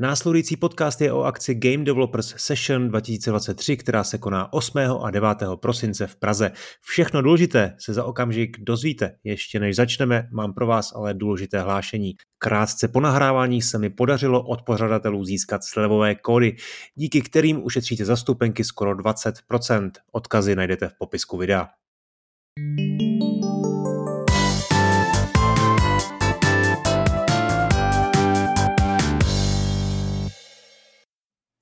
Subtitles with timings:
[0.00, 4.78] Následující podcast je o akci Game Developers Session 2023, která se koná 8.
[5.02, 5.28] a 9.
[5.60, 6.50] prosince v Praze.
[6.80, 9.16] Všechno důležité se za okamžik dozvíte.
[9.24, 12.14] Ještě než začneme, mám pro vás ale důležité hlášení.
[12.38, 16.56] Krátce po nahrávání se mi podařilo od pořadatelů získat slevové kódy,
[16.94, 19.90] díky kterým ušetříte zastupenky skoro 20%.
[20.12, 21.68] Odkazy najdete v popisku videa.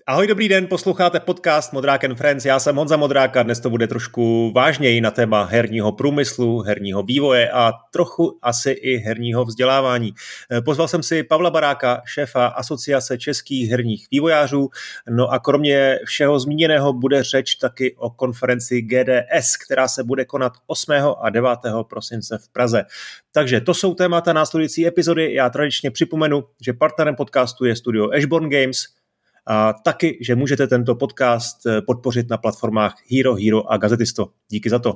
[0.07, 2.45] Ahoj, dobrý den, posloucháte podcast Modrák and Friends.
[2.45, 7.50] Já jsem Honza Modráka, dnes to bude trošku vážněji na téma herního průmyslu, herního vývoje
[7.50, 10.12] a trochu asi i herního vzdělávání.
[10.53, 14.68] Eh, pozval jsem si Pavla Baráka, šéfa Asociace českých herních vývojářů.
[15.11, 20.53] No a kromě všeho zmíněného bude řeč taky o konferenci GDS, která se bude konat
[20.67, 20.93] 8.
[21.21, 21.50] a 9.
[21.89, 22.84] prosince v Praze.
[23.32, 25.34] Takže to jsou témata následující epizody.
[25.34, 28.84] Já tradičně připomenu, že partnerem podcastu je studio Ashborn Games–
[29.46, 34.29] a taky, že můžete tento podcast eh, podpořit na platformách Hero, Hero a Gazetisto.
[34.49, 34.95] Díky za to.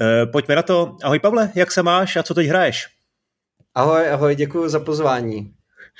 [0.00, 0.96] Eh, pojďme na to.
[1.02, 2.86] Ahoj Pavle, jak se máš a co teď hraješ?
[3.74, 5.52] Ahoj, ahoj, děkuji za pozvání.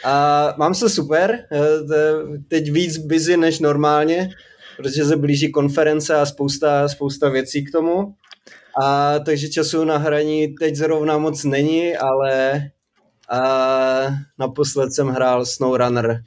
[0.05, 1.59] A mám se super, eh,
[2.49, 4.31] teď víc busy než normálně,
[4.77, 8.15] protože se blíží konference a spousta, spousta věcí k tomu.
[8.83, 12.63] A takže času na hraní teď zrovna moc není, ale
[13.29, 13.41] a
[14.39, 16.23] naposled jsem hrál SnowRunner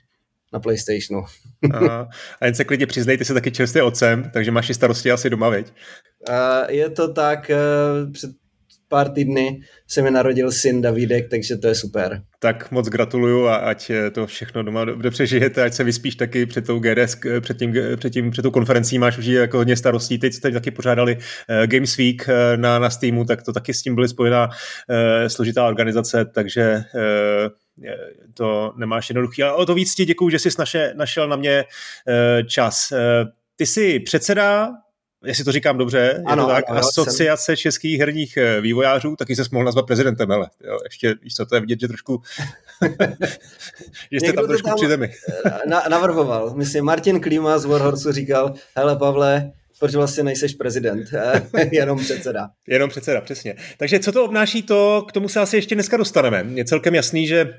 [0.53, 1.23] na PlayStationu.
[1.73, 2.09] Aha.
[2.41, 5.29] A jen se klidně přiznej, ty jsi taky čerstvě otcem, takže máš i starosti asi
[5.29, 5.73] doma, veď?
[6.29, 6.35] Uh,
[6.69, 8.31] je to tak, uh, před
[8.89, 12.21] pár týdny se mi narodil syn Davídek, takže to je super.
[12.39, 16.65] Tak moc gratuluju a ať to všechno doma dobře přežijete, ať se vyspíš taky před
[16.65, 20.17] tou GDS, před, tím, před, tím, před tou konferencí, máš už jako hodně starostí.
[20.17, 21.17] Teď jste taky pořádali
[21.65, 26.25] Games Week na, na Steamu, tak to taky s tím byly spojená uh, složitá organizace,
[26.25, 27.51] takže uh,
[28.33, 29.43] to nemáš jednoduchý.
[29.43, 31.65] Ale o to víc ti děkuju, že jsi naše, našel na mě
[32.07, 32.91] eh, čas.
[32.91, 33.25] Eh,
[33.55, 34.69] ty jsi předseda
[35.25, 37.55] jestli to říkám dobře, ano, je to tak, ano, asociace jsem...
[37.55, 41.55] českých herních eh, vývojářů, taky se mohl nazvat prezidentem, ale jo, ještě, víš co, to
[41.55, 42.21] je vidět, že trošku,
[44.11, 45.13] že jste tam trošku tam při zemi.
[45.67, 51.07] na, navrhoval, myslím, Martin Klíma z Warhorsu říkal, hele Pavle, proč vlastně nejseš prezident,
[51.71, 52.49] jenom předseda.
[52.67, 53.55] Jenom předseda, přesně.
[53.77, 56.45] Takže co to obnáší, to k tomu se asi ještě dneska dostaneme.
[56.53, 57.53] Je celkem jasný, že,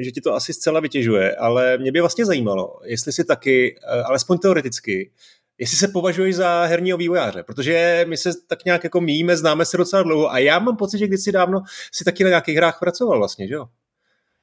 [0.00, 4.02] že ti to asi zcela vytěžuje, ale mě by vlastně zajímalo, jestli si taky, eh,
[4.02, 5.10] alespoň teoreticky,
[5.58, 9.76] jestli se považuješ za herního vývojáře, protože my se tak nějak jako míjíme, známe se
[9.76, 11.62] docela dlouho a já mám pocit, že kdysi dávno
[11.92, 13.66] si taky na nějakých hrách pracoval vlastně, že jo?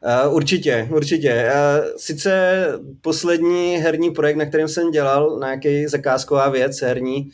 [0.06, 1.52] Uh, určitě, určitě.
[1.54, 2.66] Uh, sice
[3.02, 7.30] poslední herní projekt, na kterém jsem dělal, nějaký zakázková věc herní,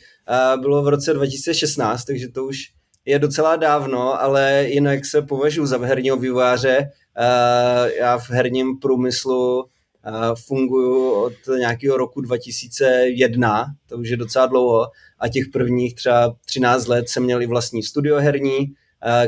[0.54, 2.56] uh, bylo v roce 2016, takže to už
[3.04, 6.90] je docela dávno, ale jinak se považuji za herního vývojáře.
[7.98, 9.64] Já v herním průmyslu
[10.46, 14.86] funguji od nějakého roku 2001, to už je docela dlouho,
[15.18, 18.74] a těch prvních třeba 13 let jsem měl i vlastní studio herní,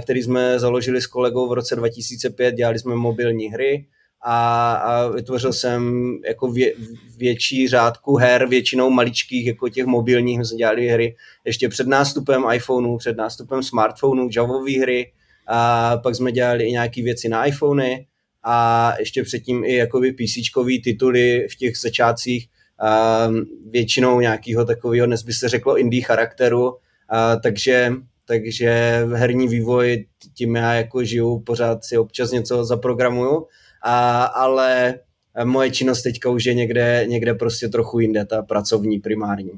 [0.02, 3.86] který jsme založili s kolegou v roce 2005, dělali jsme mobilní hry
[4.22, 6.72] a, a vytvořil jsem jako vě,
[7.16, 12.44] větší řádku her, většinou maličkých, jako těch mobilních, my jsme dělali hry ještě před nástupem
[12.54, 15.12] iPhoneu, před nástupem smartphoneu, Javové hry,
[15.46, 18.06] a pak jsme dělali i nějaké věci na iPhony
[18.44, 20.52] a ještě předtím i jakoby PC
[20.84, 22.48] tituly v těch začátcích,
[22.80, 23.28] a
[23.70, 26.76] většinou nějakého takového, dnes by se řeklo indie charakteru,
[27.08, 27.92] a, takže
[28.28, 33.46] takže v herní vývoj tím já jako žiju, pořád si občas něco zaprogramuju,
[33.82, 34.94] a, ale
[35.44, 39.50] moje činnost teďka už je někde, někde prostě trochu jinde, ta pracovní primární.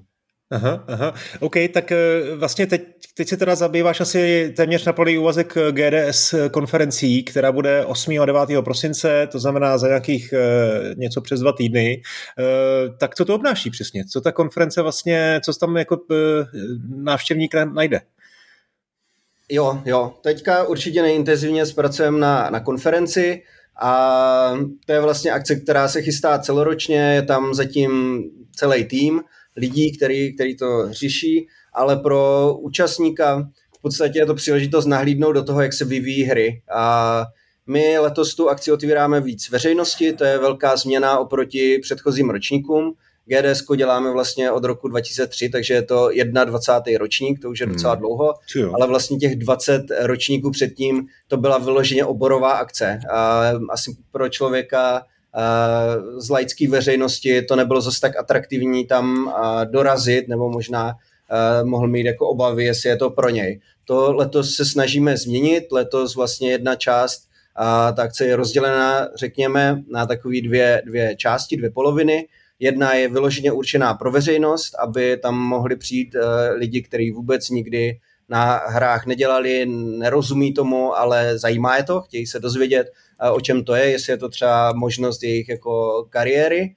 [0.52, 1.14] Aha, aha.
[1.40, 1.96] OK, tak eh,
[2.36, 2.82] vlastně teď,
[3.14, 8.20] teď se teda zabýváš asi téměř na plný úvazek GDS konferencí, která bude 8.
[8.20, 8.40] a 9.
[8.64, 10.34] prosince, to znamená za nějakých
[10.96, 12.02] něco přes dva týdny.
[12.98, 14.04] Tak co to obnáší přesně?
[14.04, 15.98] Co ta konference vlastně, co tam jako
[16.88, 18.00] návštěvník najde?
[19.50, 20.14] Jo, jo.
[20.20, 23.42] Teďka určitě nejintenzivně zpracujeme na, na konferenci
[23.82, 24.52] a
[24.86, 28.22] to je vlastně akce, která se chystá celoročně, je tam zatím
[28.56, 29.20] celý tým
[29.56, 35.44] lidí, který, který to řeší, ale pro účastníka v podstatě je to příležitost nahlídnout do
[35.44, 36.62] toho, jak se vyvíjí hry.
[36.74, 37.24] A
[37.66, 42.94] my letos tu akci otvíráme víc veřejnosti, to je velká změna oproti předchozím ročníkům,
[43.30, 46.08] GDS děláme vlastně od roku 2003, takže je to
[46.44, 46.98] 21.
[46.98, 48.00] ročník, to už je docela hmm.
[48.00, 48.74] dlouho, hmm.
[48.74, 53.00] ale vlastně těch 20 ročníků předtím to byla vyloženě oborová akce.
[53.12, 55.02] A asi pro člověka
[56.18, 59.34] z laické veřejnosti to nebylo zase tak atraktivní tam
[59.64, 60.94] dorazit, nebo možná
[61.64, 63.60] mohl mít jako obavy, jestli je to pro něj.
[63.84, 69.82] To letos se snažíme změnit, letos vlastně jedna část A ta akce je rozdělená, řekněme,
[69.92, 72.26] na takové dvě, dvě části, dvě poloviny.
[72.60, 76.20] Jedna je vyloženě určená pro veřejnost, aby tam mohli přijít uh,
[76.58, 77.98] lidi, kteří vůbec nikdy
[78.28, 79.66] na hrách nedělali,
[79.98, 82.86] nerozumí tomu, ale zajímá je to, chtějí se dozvědět,
[83.22, 86.74] uh, o čem to je, jestli je to třeba možnost jejich jako kariéry.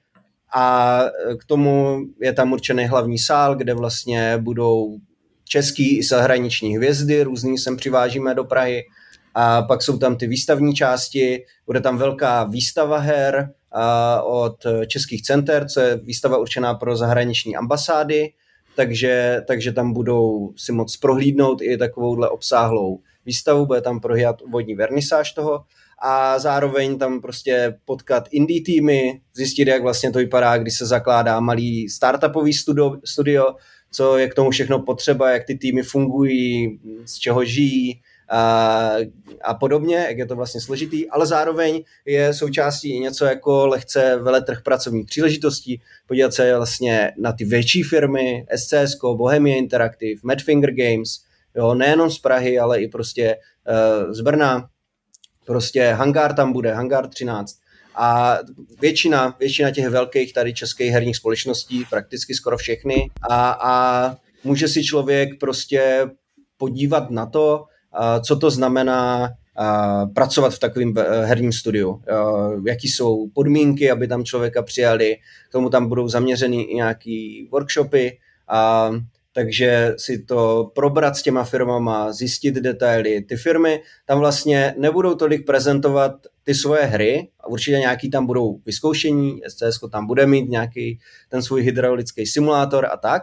[0.56, 1.00] A
[1.40, 4.98] k tomu je tam určený hlavní sál, kde vlastně budou
[5.44, 8.82] český i zahraniční hvězdy, různý sem přivážíme do Prahy.
[9.34, 13.52] A pak jsou tam ty výstavní části, bude tam velká výstava her
[14.24, 18.32] od českých center, co je výstava určená pro zahraniční ambasády,
[18.76, 24.74] takže, takže tam budou si moc prohlídnout i takovouhle obsáhlou výstavu, bude tam prohýbat vodní
[24.74, 25.64] vernisáž toho
[26.02, 31.40] a zároveň tam prostě potkat indie týmy, zjistit, jak vlastně to vypadá, když se zakládá
[31.40, 33.54] malý startupový studio, studio
[33.90, 38.92] co je k tomu všechno potřeba, jak ty týmy fungují, z čeho žijí, a,
[39.42, 44.16] a podobně, jak je to vlastně složitý, ale zároveň je součástí i něco jako lehce
[44.16, 51.10] veletrh pracovních příležitostí, podívat se vlastně na ty větší firmy, SCS, Bohemia Interactive, Madfinger Games,
[51.56, 53.36] jo, nejenom z Prahy, ale i prostě
[54.06, 54.68] uh, z Brna,
[55.46, 57.56] prostě Hangár tam bude, Hangár 13,
[57.94, 58.38] a
[58.80, 63.10] většina, většina těch velkých tady českých herních společností, prakticky skoro všechny.
[63.30, 66.06] A, a může si člověk prostě
[66.56, 67.64] podívat na to,
[68.20, 69.30] co to znamená
[70.14, 72.02] pracovat v takovém eh, herním studiu.
[72.66, 75.16] Jaký jsou podmínky, aby tam člověka přijali,
[75.48, 78.18] k tomu tam budou zaměřeny i nějaký workshopy,
[78.48, 78.90] a,
[79.32, 83.22] takže si to probrat s těma firmama, zjistit detaily.
[83.22, 86.12] Ty firmy tam vlastně nebudou tolik prezentovat
[86.42, 90.98] ty svoje hry, určitě nějaký tam budou vyzkoušení, SCS tam bude mít nějaký
[91.28, 93.22] ten svůj hydraulický simulátor a tak,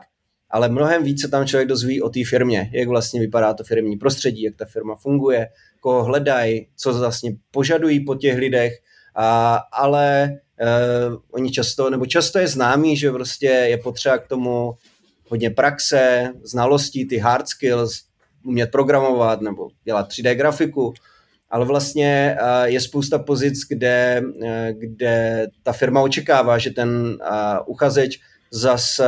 [0.52, 4.44] ale mnohem více tam člověk dozví o té firmě, jak vlastně vypadá to firmní prostředí,
[4.44, 5.48] jak ta firma funguje,
[5.80, 8.74] koho hledají, co vlastně požadují po těch lidech,
[9.16, 10.30] a, ale
[10.62, 14.74] uh, oni často, nebo často je známý, že prostě je potřeba k tomu
[15.30, 18.04] hodně praxe, znalostí, ty hard skills,
[18.46, 20.94] umět programovat nebo dělat 3D grafiku,
[21.50, 27.18] ale vlastně uh, je spousta pozic, kde, uh, kde ta firma očekává, že ten
[27.66, 28.20] uchazeč
[28.52, 29.02] zas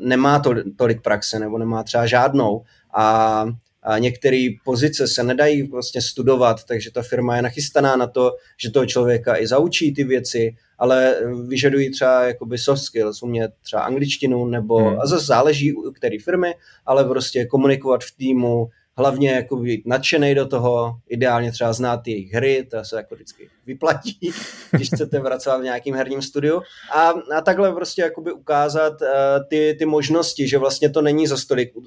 [0.00, 2.64] nemá to, tolik praxe nebo nemá třeba žádnou
[2.94, 3.46] a,
[3.82, 8.70] a některé pozice se nedají vlastně studovat, takže ta firma je nachystaná na to, že
[8.70, 11.16] toho člověka i zaučí ty věci, ale
[11.48, 15.00] vyžadují třeba jakoby soft skills, umět třeba angličtinu nebo, hmm.
[15.00, 16.54] a zase záleží u které firmy,
[16.86, 18.68] ale prostě komunikovat v týmu,
[18.98, 23.48] hlavně jako být nadšený do toho, ideálně třeba znát jejich hry, to se jako vždycky
[23.66, 24.18] vyplatí,
[24.70, 26.62] když chcete pracovat v nějakým herním studiu
[26.92, 29.08] a, a takhle prostě jakoby ukázat uh,
[29.48, 31.84] ty, ty možnosti, že vlastně to není za stolik uh,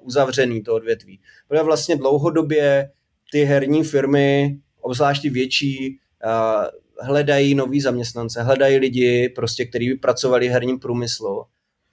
[0.00, 1.20] uzavřený to odvětví.
[1.48, 2.90] Protože vlastně dlouhodobě
[3.32, 10.48] ty herní firmy, obzvlášť větší, uh, hledají nový zaměstnance, hledají lidi, prostě, kteří by pracovali
[10.48, 11.44] v herním průmyslu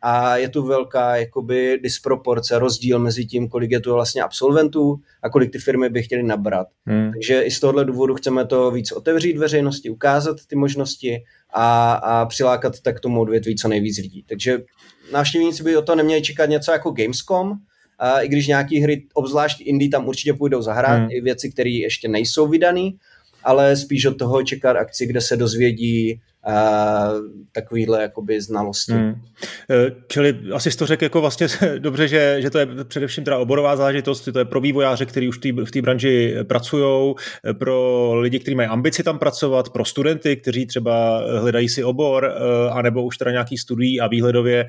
[0.02, 5.30] a je tu velká jakoby disproporce, rozdíl mezi tím, kolik je tu vlastně absolventů a
[5.30, 6.68] kolik ty firmy by chtěly nabrat.
[6.86, 7.12] Hmm.
[7.12, 11.18] Takže i z tohohle důvodu chceme to víc otevřít veřejnosti, ukázat ty možnosti
[11.54, 14.24] a, a přilákat tak tomu odvětví co nejvíc lidí.
[14.30, 14.60] Takže
[15.14, 17.54] návštěvníci by o to neměli čekat něco jako Gamescom,
[18.00, 21.12] a i když nějaký hry, obzvlášť indie, tam určitě půjdou zahrát, hmm.
[21.12, 22.92] i věci, které ještě nejsou vydané,
[23.44, 26.22] ale spíš od toho čekat akci, kde se dozvědí
[27.52, 28.94] takovýhle jakoby znalosti.
[28.94, 29.22] Hmm.
[29.70, 31.48] E, čili asi to řekl jako vlastně
[31.80, 35.40] dobře, že, že to je především teda oborová záležitost, to je pro vývojáře, kteří už
[35.66, 37.16] v té branži pracují,
[37.50, 42.26] e, pro lidi, kteří mají ambici tam pracovat, pro studenty, kteří třeba hledají si obor,
[42.26, 44.68] e, anebo už teda nějaký studií a výhledově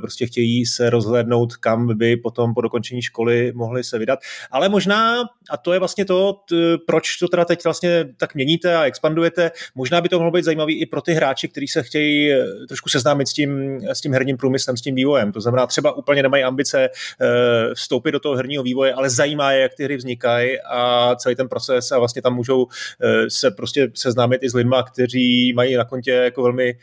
[0.00, 4.18] prostě chtějí se rozhlédnout, kam by potom po dokončení školy mohli se vydat.
[4.50, 5.16] Ale možná,
[5.50, 6.40] a to je vlastně to,
[6.86, 10.80] proč to teda teď vlastně tak měníte a expandujete, možná by to mohlo být zajímavý
[10.80, 14.36] i pro ty hráči, kteří se chtějí eh, trošku seznámit s tím, s tím herním
[14.36, 15.32] průmyslem, s tím vývojem.
[15.32, 19.60] To znamená, třeba úplně nemají ambice eh, vstoupit do toho herního vývoje, ale zajímá je,
[19.60, 22.66] jak ty hry vznikají a celý ten proces a vlastně tam můžou
[23.02, 26.74] eh, se prostě seznámit i s lidmi, kteří mají na kontě jako velmi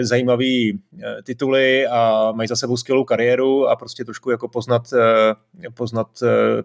[0.00, 0.80] zajímavý
[1.24, 4.82] tituly a mají za sebou skvělou kariéru a prostě trošku jako poznat,
[5.74, 6.08] poznat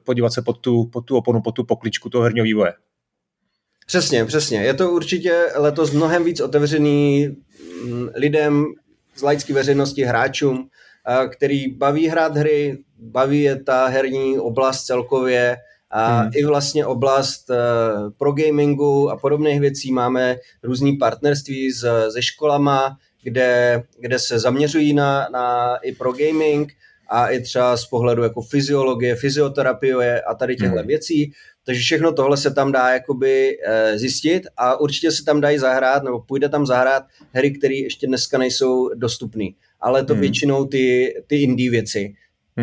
[0.04, 2.74] podívat se pod tu, pod tu oponu, pod tu pokličku toho herního vývoje.
[3.86, 4.64] Přesně, přesně.
[4.64, 7.28] Je to určitě letos mnohem víc otevřený
[7.84, 8.66] mm, lidem
[9.16, 10.70] z laické veřejnosti, hráčům,
[11.32, 15.58] který baví hrát hry, baví je ta herní oblast celkově
[15.92, 16.32] a hmm.
[16.36, 17.56] i vlastně oblast uh,
[18.18, 19.92] pro gamingu a podobných věcí.
[19.92, 26.74] Máme různý partnerství s, se školama, kde, kde se zaměřují na, na i pro gaming
[27.10, 30.88] a i třeba z pohledu jako fyziologie, fyzioterapie a tady těchto hmm.
[30.88, 31.32] věcí.
[31.66, 36.04] Takže všechno tohle se tam dá jakoby e, zjistit a určitě se tam dají zahrát,
[36.04, 39.46] nebo půjde tam zahrát hry, které ještě dneska nejsou dostupné.
[39.82, 40.22] Ale to hmm.
[40.22, 42.14] většinou ty, ty indie věci.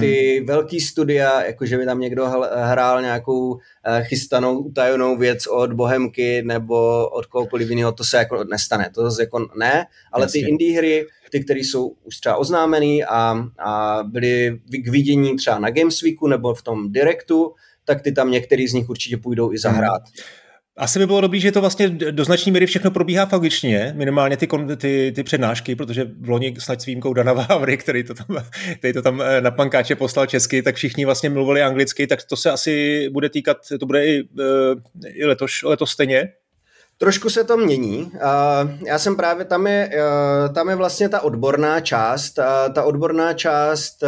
[0.01, 0.47] Ty hmm.
[0.47, 7.09] velký studia, jakože by tam někdo hrál nějakou eh, chystanou, utajenou věc od Bohemky nebo
[7.09, 8.91] od kohokoliv jiného, to se jako nestane.
[8.95, 10.43] To zase jako ne, ale Jasně.
[10.43, 15.59] ty indie hry, ty, které jsou už třeba oznámený a, a byly k vidění třeba
[15.59, 17.53] na Gamesweeku nebo v tom Directu,
[17.85, 20.03] tak ty tam některý z nich určitě půjdou i zahrát.
[20.03, 20.46] Hmm.
[20.79, 24.37] Asi by bylo dobré, že to vlastně do značné míry všechno probíhá v angličtině, minimálně
[24.37, 28.27] ty, ty, ty přednášky, protože v loni snad s výjimkou Dana Vávry, který to tam,
[28.79, 32.37] který to tam eh, na pankáče poslal česky, tak všichni vlastně mluvili anglicky, tak to
[32.37, 36.29] se asi bude týkat, to bude i, eh, i letos, letos stejně.
[36.99, 38.13] Trošku se to mění.
[38.87, 42.33] Já jsem právě, tam je, eh, tam je vlastně ta odborná část,
[42.75, 44.05] ta odborná část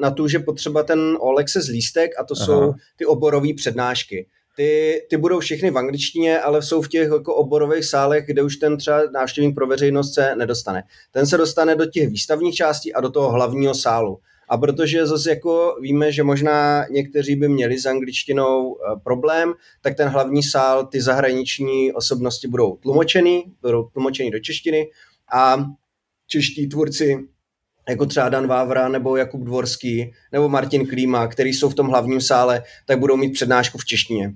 [0.00, 2.46] na tu, že potřeba ten Olexe z lístek a to Aha.
[2.46, 4.26] jsou ty oborové přednášky
[4.58, 8.56] ty, ty budou všechny v angličtině, ale jsou v těch jako oborových sálech, kde už
[8.56, 10.82] ten třeba návštěvník pro veřejnost se nedostane.
[11.10, 14.18] Ten se dostane do těch výstavních částí a do toho hlavního sálu.
[14.48, 19.96] A protože zase jako víme, že možná někteří by měli s angličtinou eh, problém, tak
[19.96, 24.90] ten hlavní sál, ty zahraniční osobnosti budou tlumočený, budou tlumočený do češtiny
[25.32, 25.64] a
[26.26, 27.18] čeští tvůrci
[27.88, 32.20] jako třeba Dan Vávra nebo Jakub Dvorský nebo Martin Klíma, který jsou v tom hlavním
[32.20, 34.34] sále, tak budou mít přednášku v češtině.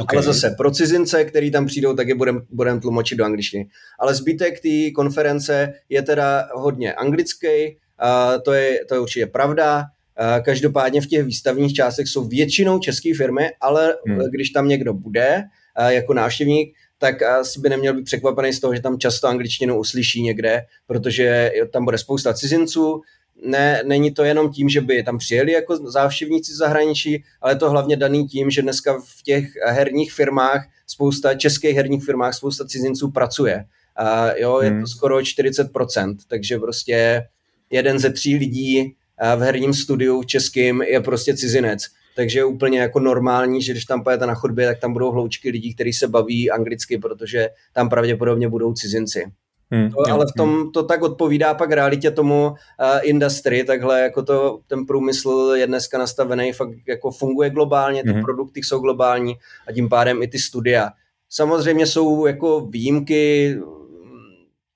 [0.00, 0.16] Okay.
[0.16, 3.68] Ale zase pro cizince, který tam přijdou, tak je budeme budem tlumočit do angličtiny.
[3.98, 9.84] Ale zbytek té konference je teda hodně anglický, a to, je, to je určitě pravda.
[10.16, 14.18] A každopádně v těch výstavních částech jsou většinou české firmy, ale hmm.
[14.18, 15.44] když tam někdo bude
[15.88, 20.22] jako návštěvník, tak asi by neměl být překvapený z toho, že tam často angličtinu uslyší
[20.22, 23.00] někde, protože tam bude spousta cizinců,
[23.44, 27.96] ne, není to jenom tím, že by tam přijeli jako závštěvníci zahraničí, ale to hlavně
[27.96, 33.64] daný tím, že dneska v těch herních firmách, spousta českých herních firmách, spousta cizinců pracuje.
[33.96, 34.86] A jo, je to hmm.
[34.86, 37.26] skoro 40%, takže prostě
[37.70, 38.94] jeden ze tří lidí
[39.36, 41.86] v herním studiu českým je prostě cizinec.
[42.16, 45.50] Takže je úplně jako normální, že když tam pojete na chodbě, tak tam budou hloučky
[45.50, 49.24] lidí, kteří se baví anglicky, protože tam pravděpodobně budou cizinci.
[49.70, 52.56] Hmm, to, jo, ale v tom to tak odpovídá pak realitě tomu uh,
[53.02, 58.22] industry, takhle jako to, ten průmysl je dneska nastavený, fakt jako funguje globálně, ty hmm.
[58.22, 59.34] produkty jsou globální
[59.68, 60.90] a tím pádem i ty studia.
[61.28, 63.56] Samozřejmě jsou jako výjimky,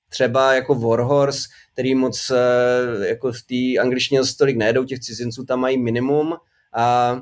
[0.09, 5.61] třeba jako Warhorse, který moc uh, jako v té angličtině tolik nejedou, těch cizinců tam
[5.61, 6.35] mají minimum
[6.75, 7.17] a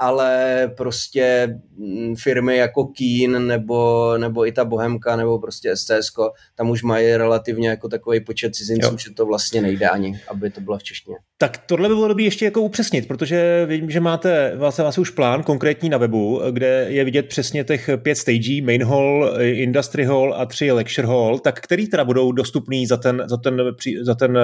[0.00, 6.12] ale prostě mm, firmy jako Keen nebo, nebo i ta Bohemka nebo prostě SCS,
[6.54, 8.98] tam už mají relativně jako takový počet cizinců, jo.
[8.98, 11.16] že to vlastně nejde ani, aby to bylo v češtině.
[11.38, 15.10] Tak tohle by bylo dobré ještě jako upřesnit, protože vím, že máte vlastně, vlastně už
[15.10, 20.34] plán konkrétní na webu, kde je vidět přesně těch pět stagí, main hall, industry hall
[20.34, 23.62] a tři lecture hall, tak který teda budou dostupný za ten, za ten,
[24.02, 24.38] za ten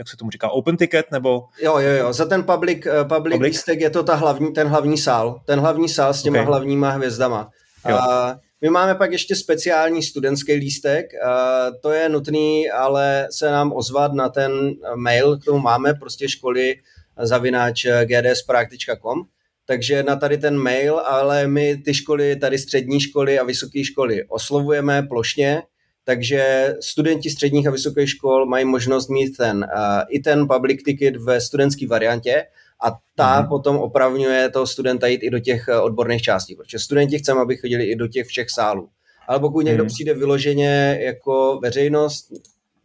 [0.00, 1.44] jak se tomu říká, open ticket, nebo?
[1.62, 3.52] Jo, jo, jo, za ten public, uh, public, public?
[3.52, 6.46] lístek je to ta hlavní, ten hlavní sál, ten hlavní sál s těma okay.
[6.46, 7.50] hlavníma hvězdama.
[7.88, 7.96] Jo.
[7.96, 13.72] A my máme pak ještě speciální studentský lístek, a to je nutný, ale se nám
[13.72, 14.52] ozvat na ten
[14.94, 16.76] mail, kterou máme, prostě školy
[17.22, 19.22] zavináč gdsprák.com,
[19.66, 24.24] takže na tady ten mail, ale my ty školy, tady střední školy a vysoké školy
[24.28, 25.62] oslovujeme plošně,
[26.04, 31.16] takže studenti středních a vysokých škol mají možnost mít ten, uh, i ten public ticket
[31.16, 32.44] ve studentské variantě
[32.84, 33.48] a ta mm.
[33.48, 37.56] potom opravňuje toho studenta jít i do těch uh, odborných částí, protože studenti chceme, aby
[37.56, 38.88] chodili i do těch všech sálů.
[39.28, 39.88] Ale pokud někdo mm.
[39.88, 42.32] přijde vyloženě jako veřejnost,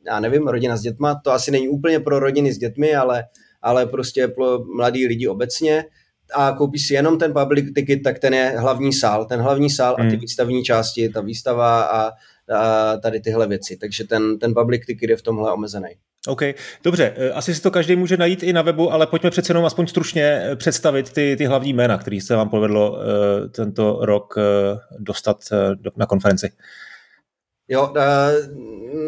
[0.07, 3.23] já nevím, rodina s dětma, to asi není úplně pro rodiny s dětmi, ale,
[3.61, 5.85] ale prostě pro mladí lidi obecně,
[6.33, 9.25] a koupí si jenom ten public ticket, tak ten je hlavní sál.
[9.25, 10.05] Ten hlavní sál mm.
[10.05, 10.19] a ty hmm.
[10.19, 12.11] výstavní části, ta výstava a
[12.53, 13.77] a tady tyhle věci.
[13.77, 15.89] Takže ten, ten public ticket je v tomhle omezený.
[16.27, 16.41] OK,
[16.83, 19.65] dobře, e, asi si to každý může najít i na webu, ale pojďme přece jenom
[19.65, 22.97] aspoň stručně e, představit ty, ty hlavní jména, které se vám povedlo uh,
[23.51, 24.35] tento rok
[24.99, 25.37] dostat
[25.97, 26.51] na konferenci.
[27.67, 27.93] Jo,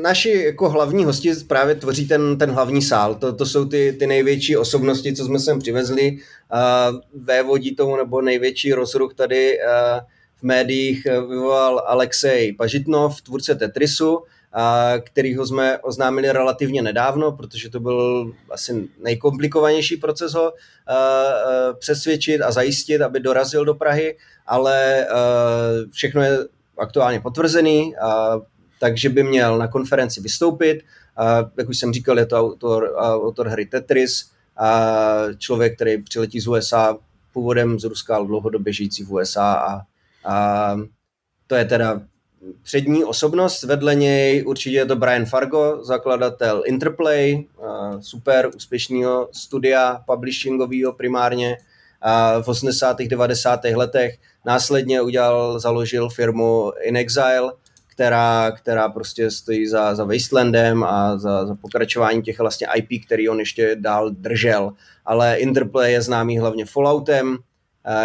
[0.01, 3.15] naši jako hlavní hosti právě tvoří ten, ten hlavní sál.
[3.15, 6.17] To, to jsou ty, ty největší osobnosti, co jsme sem přivezli.
[7.13, 9.57] Vévodí tomu, nebo největší rozruch tady
[10.39, 17.69] v médiích eh, vyvolal Alexej Pažitnov, tvůrce Tetrisu, a kterýho jsme oznámili relativně nedávno, protože
[17.69, 24.17] to byl asi nejkomplikovanější proces ho uh, přesvědčit a zajistit, aby dorazil do Prahy,
[24.47, 25.07] ale
[25.91, 26.37] všechno je
[26.77, 28.41] aktuálně potvrzený, uh,
[28.79, 30.83] takže by měl na konferenci vystoupit.
[31.19, 34.91] Uh, jak už jsem říkal, je to autor, autor hry Tetris, a
[35.37, 36.97] člověk, který přiletí z USA
[37.33, 39.81] původem z Ruska, ale dlouhodobě žijící v USA a,
[40.27, 40.75] a
[41.47, 42.01] to je teda
[42.63, 47.43] přední osobnost, vedle něj určitě je to Brian Fargo, zakladatel Interplay,
[47.99, 51.57] super úspěšného studia publishingového primárně
[52.41, 52.97] v 80.
[53.01, 53.63] 90.
[53.63, 54.17] letech.
[54.45, 57.53] Následně udělal, založil firmu In Exile,
[57.87, 63.29] která, která prostě stojí za, za Wastelandem a za, za pokračování těch vlastně IP, který
[63.29, 64.73] on ještě dál držel.
[65.05, 67.37] Ale Interplay je známý hlavně Falloutem,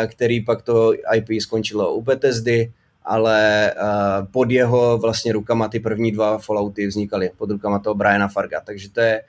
[0.06, 2.72] který pak to IP skončilo u Bethesdy
[3.04, 8.28] ale uh, pod jeho vlastně rukama ty první dva Fallouty vznikaly, pod rukama toho Briana
[8.28, 9.22] Farga, takže to je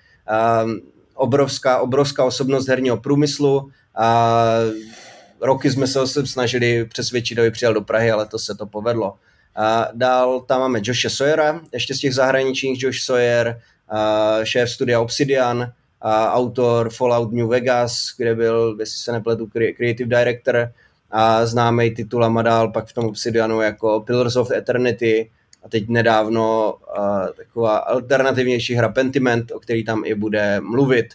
[0.63, 0.71] uh,
[1.15, 3.71] obrovská, obrovská osobnost herního průmyslu
[5.41, 9.15] roky jsme se snažili přesvědčit, aby přijel do Prahy, ale to se to povedlo.
[9.55, 13.61] A dál tam máme Joshe Sawyera, ještě z těch zahraničních Josh Sawyer,
[14.43, 15.71] šéf studia Obsidian,
[16.03, 20.71] uh, autor Fallout New Vegas, kde byl, jestli se nepletu, creative director,
[21.11, 25.31] a známý titulama dál pak v tom Obsidianu jako Pillars of Eternity
[25.63, 31.05] a teď nedávno uh, taková alternativnější hra Pentiment, o který tam i bude mluvit.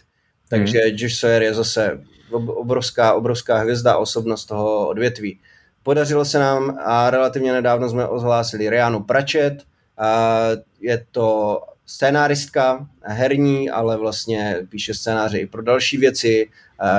[0.49, 0.95] Takže hmm.
[0.95, 1.99] Josh Sawyer je zase
[2.31, 5.39] obrovská, obrovská hvězda a osobnost toho odvětví.
[5.83, 9.63] Podařilo se nám a relativně nedávno jsme ozhlásili Rianu Pračet.
[9.97, 10.39] A
[10.79, 16.49] je to scénáristka herní, ale vlastně píše scénáře i pro další věci.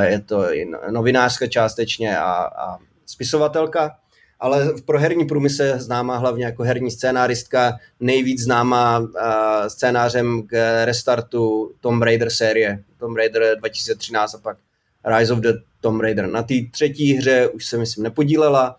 [0.03, 3.97] Je to i novinářka částečně a, a spisovatelka,
[4.41, 9.09] ale pro herní průmysl známá hlavně jako herní scénáristka, nejvíc známá uh,
[9.69, 14.59] scénářem k restartu Tomb Raider série, Tomb Raider 2013 a pak
[15.05, 16.27] Rise of the Tomb Raider.
[16.27, 18.77] Na té třetí hře už se myslím nepodílela,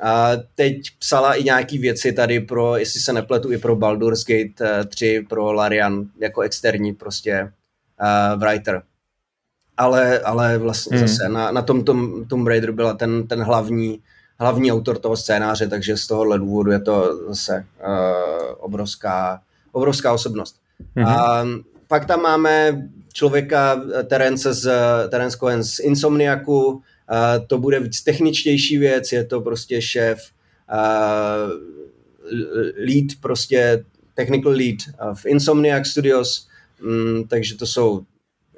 [0.00, 4.84] a teď psala i nějaký věci tady pro, jestli se nepletu, i pro Baldur's Gate
[4.84, 7.52] 3, pro Larian, jako externí prostě
[8.00, 8.82] uh, writer
[9.78, 11.06] ale, ale vlastně mm.
[11.06, 14.00] zase na, na tom, tom Tomb Raider byla ten, ten hlavní,
[14.38, 19.40] hlavní autor toho scénáře, takže z tohohle důvodu je to zase uh, obrovská,
[19.72, 20.60] obrovská osobnost.
[20.94, 21.06] Mm.
[21.06, 21.44] A
[21.88, 22.82] pak tam máme
[23.12, 24.70] člověka Terence, z,
[25.08, 30.30] Terence Cohen z Insomniaku, uh, to bude víc techničtější věc, je to prostě šéf
[30.72, 31.52] uh,
[32.86, 34.76] lead, prostě technical lead
[35.14, 36.48] v Insomniac Studios,
[36.82, 38.00] um, takže to jsou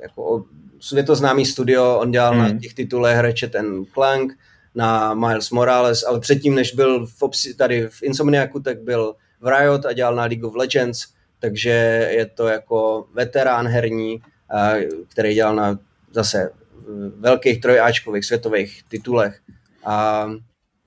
[0.02, 0.44] jako
[0.80, 2.42] světoznámý studio, on dělal hmm.
[2.42, 4.32] na těch titulech Ratchet and Clank,
[4.74, 9.46] na Miles Morales, ale předtím, než byl v obsi, tady v Insomniaku, tak byl v
[9.46, 11.06] Riot a dělal na League of Legends,
[11.38, 11.70] takže
[12.10, 14.22] je to jako veterán herní,
[15.08, 15.78] který dělal na
[16.12, 16.50] zase
[17.16, 19.40] velkých trojáčkových světových titulech.
[19.84, 20.26] A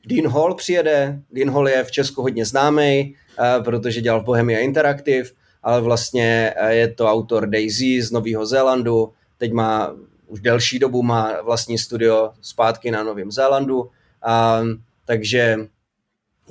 [0.05, 3.15] Dean Hall přijede, Dean Hall je v Česku hodně známý,
[3.63, 5.29] protože dělal v Bohemia Interactive,
[5.63, 9.95] ale vlastně je to autor Daisy z Nového Zélandu, teď má
[10.27, 13.89] už delší dobu má vlastní studio zpátky na Novém Zélandu,
[14.21, 14.61] a,
[15.05, 15.57] takže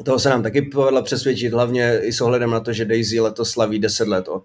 [0.05, 3.51] toho se nám taky povedlo přesvědčit, hlavně i s ohledem na to, že Daisy letos
[3.51, 4.45] slaví 10 let od,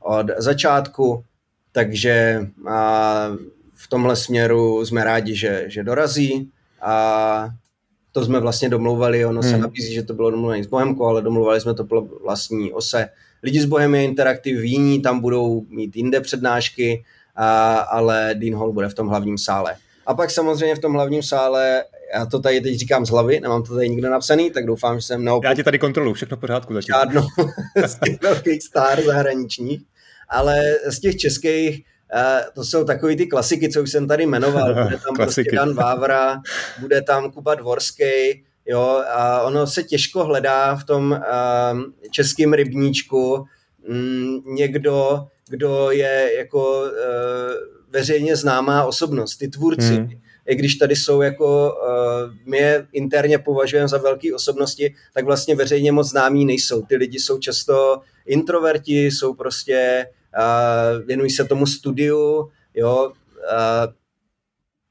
[0.00, 1.24] od začátku,
[1.72, 3.28] takže a,
[3.76, 6.50] v tomhle směru jsme rádi, že, že dorazí
[6.82, 7.48] a
[8.12, 9.50] to jsme vlastně domlouvali, ono hmm.
[9.50, 13.08] se nabízí, že to bylo domluvené s Bohemkou, ale domluvali jsme to pro vlastní ose.
[13.42, 17.04] Lidi z Bohemie Interactive jiní tam budou mít jinde přednášky,
[17.36, 19.76] a, ale Dean Hall bude v tom hlavním sále.
[20.06, 21.84] A pak samozřejmě v tom hlavním sále,
[22.14, 25.06] já to tady teď říkám z hlavy, nemám to tady nikde napsaný, tak doufám, že
[25.06, 25.48] jsem neopět...
[25.48, 26.94] Já ti tady kontrolu, všechno v pořádku zatím.
[26.94, 27.26] Žádnou
[27.86, 29.82] z těch velkých star zahraničních,
[30.28, 31.84] ale z těch českých
[32.54, 34.74] to jsou takový ty klasiky, co už jsem tady jmenoval.
[34.84, 36.40] Bude tam prostě Dan Vávra,
[36.80, 43.44] bude tam Kuba Dvorský, jo, a ono se těžko hledá v tom uh, českém rybníčku
[43.88, 46.90] um, někdo, kdo je jako uh,
[47.90, 49.94] veřejně známá osobnost, ty tvůrci.
[49.94, 50.10] Hmm.
[50.46, 55.54] I když tady jsou jako, uh, my je interně považujeme za velké osobnosti, tak vlastně
[55.54, 56.82] veřejně moc známí nejsou.
[56.82, 60.06] Ty lidi jsou často introverti, jsou prostě,
[61.06, 63.92] věnují se tomu studiu, jo, uh,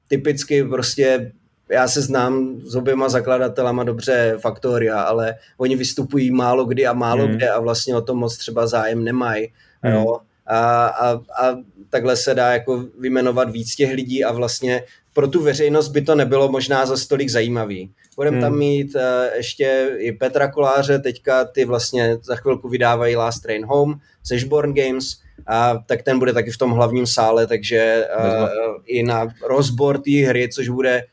[0.08, 1.32] typicky prostě
[1.70, 7.26] já se znám s oběma zakladatelama dobře Faktoria, ale oni vystupují málo kdy a málo
[7.26, 7.36] hmm.
[7.36, 9.54] kde a vlastně o tom moc třeba zájem nemají.
[9.82, 9.94] Hmm.
[9.94, 11.58] Jo a, a, a
[11.90, 16.16] takhle se dá jako vymenovat víc těch lidí a vlastně pro tu veřejnost by to
[16.16, 17.92] nebylo možná za stolik zajímavý.
[18.16, 18.42] Budeme hmm.
[18.42, 19.02] tam mít uh,
[19.36, 25.18] ještě i Petra Koláře, teďka ty vlastně za chvilku vydávají Last Train Home, Seshborn Games,
[25.48, 28.48] a tak ten bude taky v tom hlavním sále, takže uh,
[28.86, 31.04] i na rozbor té hry, což bude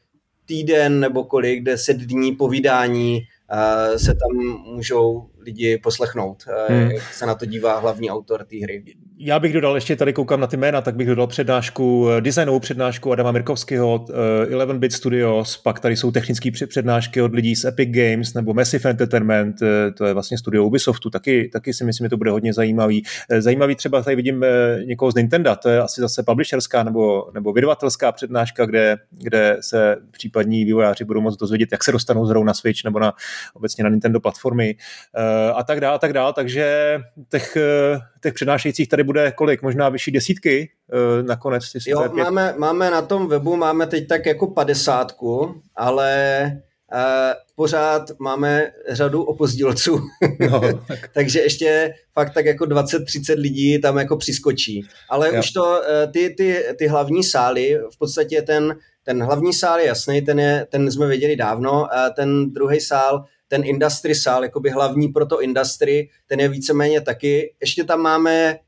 [0.46, 3.20] týden nebo kolik, deset dní povídání,
[3.52, 4.38] uh, se tam
[4.74, 6.90] můžou lidi poslechnout, hmm.
[6.90, 8.84] jak se na to dívá hlavní autor té hry.
[9.18, 13.12] Já bych dodal, ještě tady koukám na ty jména, tak bych dodal přednášku, designovou přednášku
[13.12, 14.04] Adama Mirkovského,
[14.50, 19.56] 11-bit Studios, pak tady jsou technické přednášky od lidí z Epic Games nebo Massive Entertainment,
[19.96, 23.02] to je vlastně studio Ubisoftu, taky, taky si myslím, že to bude hodně zajímavý.
[23.38, 24.44] Zajímavý třeba tady vidím
[24.84, 29.96] někoho z Nintendo, to je asi zase publisherská nebo, nebo vydavatelská přednáška, kde, kde se
[30.10, 33.12] případní vývojáři budou moct dozvědět, jak se dostanou zrovna na Switch nebo na
[33.54, 35.22] obecně na Nintendo platformy uh,
[35.54, 36.32] a tak dále, a tak dále.
[36.32, 39.62] Takže těch, uh, těch přednášejících tady bude kolik?
[39.62, 41.64] Možná vyšší desítky uh, nakonec?
[41.86, 46.62] Jo, máme, máme na tom webu, máme teď tak jako padesátku, ale
[46.94, 50.00] Uh, pořád máme řadu opozdilců,
[50.50, 51.08] no, tak.
[51.14, 54.86] takže ještě fakt tak jako 20-30 lidí tam jako přiskočí.
[55.10, 55.40] Ale jo.
[55.40, 60.22] už to, ty, ty, ty hlavní sály, v podstatě ten ten hlavní sál je jasný,
[60.22, 65.08] ten, je, ten jsme věděli dávno, a ten druhý sál, ten industry sál, jakoby hlavní
[65.08, 67.54] pro to industry, ten je víceméně taky.
[67.60, 68.58] Ještě tam máme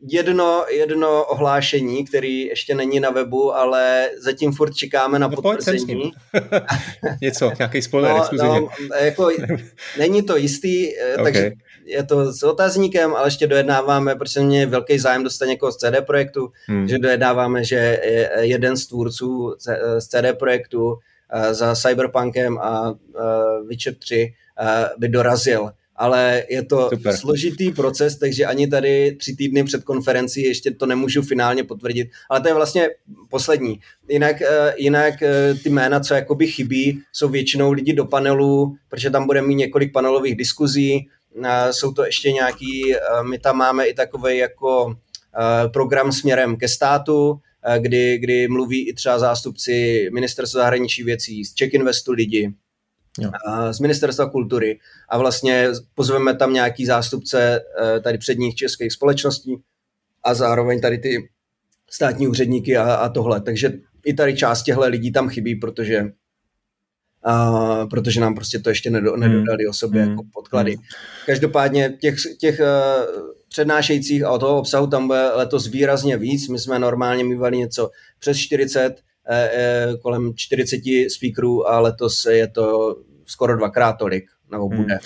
[0.00, 6.12] jedno, jedno ohlášení, který ještě není na webu, ale zatím furt čekáme na no, potvrzení.
[7.22, 8.68] Něco, nějaký spoiler, no, no,
[9.00, 9.30] jako,
[9.98, 11.24] není to jistý, eh, okay.
[11.24, 11.52] takže
[11.86, 16.06] je to s otazníkem, ale ještě dojednáváme, protože mě velký zájem dostat někoho z CD
[16.06, 16.88] projektu, hmm.
[16.88, 18.00] že dojednáváme, že
[18.40, 19.54] jeden z tvůrců
[19.98, 21.15] z CD projektu eh,
[21.50, 27.16] za Cyberpunkem a eh, Witcher 3 eh, by dorazil ale je to Super.
[27.16, 32.40] složitý proces, takže ani tady tři týdny před konferencí ještě to nemůžu finálně potvrdit, ale
[32.40, 32.88] to je vlastně
[33.30, 33.80] poslední.
[34.08, 34.36] Jinak,
[34.76, 35.14] jinak
[35.62, 39.92] ty jména, co jakoby chybí, jsou většinou lidi do panelu, protože tam bude mít několik
[39.92, 41.08] panelových diskuzí,
[41.70, 42.94] jsou to ještě nějaký,
[43.30, 44.96] my tam máme i takový jako
[45.72, 47.40] program směrem ke státu,
[47.78, 52.54] kdy, kdy mluví i třeba zástupci ministerstva zahraničí věcí, z Czech Investu lidi,
[53.20, 53.30] jo.
[53.70, 57.60] z ministerstva kultury a vlastně pozveme tam nějaký zástupce
[58.02, 59.56] tady předních českých společností
[60.24, 61.28] a zároveň tady ty
[61.90, 63.40] státní úředníky a, a tohle.
[63.40, 63.72] Takže
[64.04, 66.04] i tady část těchto lidí tam chybí, protože
[67.22, 69.20] a, protože nám prostě to ještě nedo, hmm.
[69.20, 70.10] nedodali o sobě mm.
[70.10, 70.76] jako podklady.
[70.76, 70.82] Mm.
[71.26, 76.48] Každopádně těch, těch uh, přednášejících a toho obsahu tam bude letos výrazně víc.
[76.48, 78.94] My jsme normálně mývali něco přes 40,
[79.28, 84.94] eh, eh, kolem 40 speakerů a letos je to skoro dvakrát tolik, nebo bude.
[84.94, 85.00] Mm.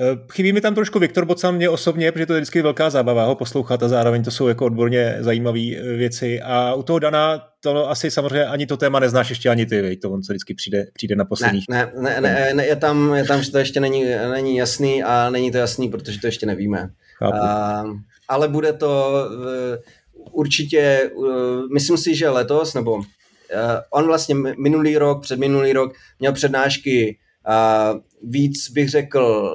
[0.00, 3.24] Eh, chybí mi tam trošku Viktor Bocan mě osobně, protože to je vždycky velká zábava
[3.24, 5.60] ho poslouchat a zároveň to jsou jako odborně zajímavé
[5.96, 6.40] věci.
[6.40, 9.96] A u toho Dana to asi samozřejmě ani to téma neznáš ještě ani ty, vej,
[9.96, 11.64] to on se vždycky přijde, přijde na posledních.
[11.70, 15.30] Ne, ne, ne, ne, je, tam, je tam, že to ještě není, není jasný a
[15.30, 16.90] není to jasný, protože to ještě nevíme.
[17.22, 17.84] A,
[18.28, 21.28] ale bude to uh, určitě, uh,
[21.72, 23.04] myslím si, že letos, nebo uh,
[23.90, 27.18] on vlastně minulý rok, předminulý rok měl přednášky
[28.22, 29.50] víc bych řekl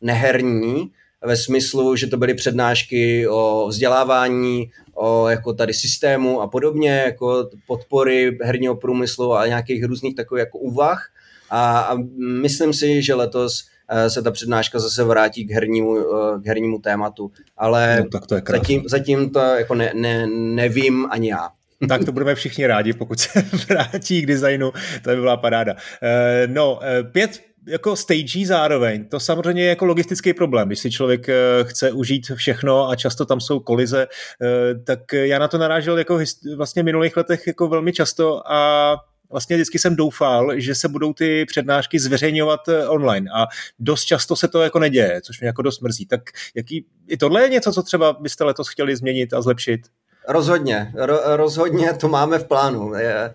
[0.00, 0.90] neherní,
[1.26, 7.50] ve smyslu, že to byly přednášky o vzdělávání, o jako tady systému a podobně, jako
[7.66, 11.08] podpory herního průmyslu a nějakých různých takových jako úvah.
[11.50, 11.96] A, a
[12.42, 13.75] myslím si, že letos eh,
[14.08, 17.30] se ta přednáška zase vrátí k hernímu, eh, k hernímu tématu.
[17.56, 21.48] Ale no, tak to je zatím, zatím to jako ne, ne, nevím ani já.
[21.88, 24.72] Tak to budeme všichni rádi, pokud se vrátí k designu,
[25.02, 25.74] to by byla paráda.
[26.02, 26.80] Eh, no,
[27.12, 31.92] pět jako stagí zároveň, to samozřejmě je jako logistický problém, když si člověk eh, chce
[31.92, 34.06] užít všechno a často tam jsou kolize,
[34.42, 36.18] eh, tak já na to narážel jako
[36.56, 38.96] vlastně v minulých letech jako velmi často a
[39.30, 43.46] vlastně vždycky jsem doufal, že se budou ty přednášky zveřejňovat eh, online a
[43.78, 46.06] dost často se to jako neděje, což mě jako dost mrzí.
[46.06, 46.20] Tak
[46.54, 49.80] jaký, i tohle je něco, co třeba byste letos chtěli změnit a zlepšit?
[50.28, 52.94] Rozhodně, ro, rozhodně to máme v plánu.
[52.94, 53.34] Je,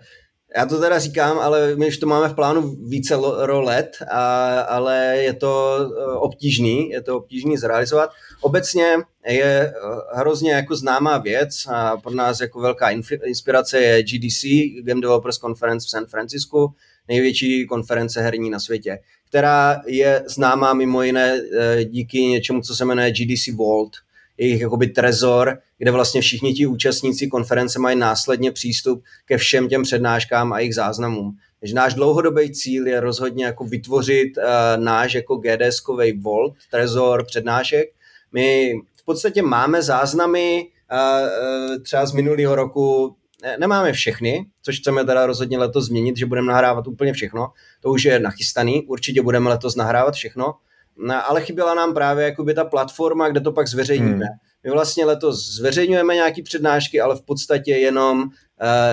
[0.56, 5.16] já to teda říkám, ale my už to máme v plánu více let, a, ale
[5.16, 8.10] je to e, obtížný, je to obtížný zrealizovat.
[8.40, 8.86] Obecně
[9.26, 9.72] je e,
[10.14, 12.90] hrozně jako známá věc a pro nás jako velká
[13.24, 14.44] inspirace je GDC,
[14.82, 16.74] Game Developers Conference v San Francisku,
[17.08, 22.84] největší konference herní na světě, která je známá mimo jiné e, díky něčemu, co se
[22.84, 23.92] jmenuje GDC Vault,
[24.42, 29.82] jejich jakoby trezor, kde vlastně všichni ti účastníci konference mají následně přístup ke všem těm
[29.82, 31.36] přednáškám a jejich záznamům.
[31.60, 37.88] Takže náš dlouhodobý cíl je rozhodně jako vytvořit uh, náš jako GDS-kový vault, trezor přednášek.
[38.32, 45.04] My v podstatě máme záznamy uh, třeba z minulého roku, ne, nemáme všechny, což chceme
[45.04, 47.48] teda rozhodně letos změnit, že budeme nahrávat úplně všechno.
[47.80, 50.54] To už je nachystaný, určitě budeme letos nahrávat všechno,
[50.96, 54.12] No, ale chyběla nám právě jakoby ta platforma, kde to pak zveřejníme.
[54.12, 54.38] Hmm.
[54.64, 58.28] My vlastně letos zveřejňujeme nějaké přednášky, ale v podstatě jenom uh,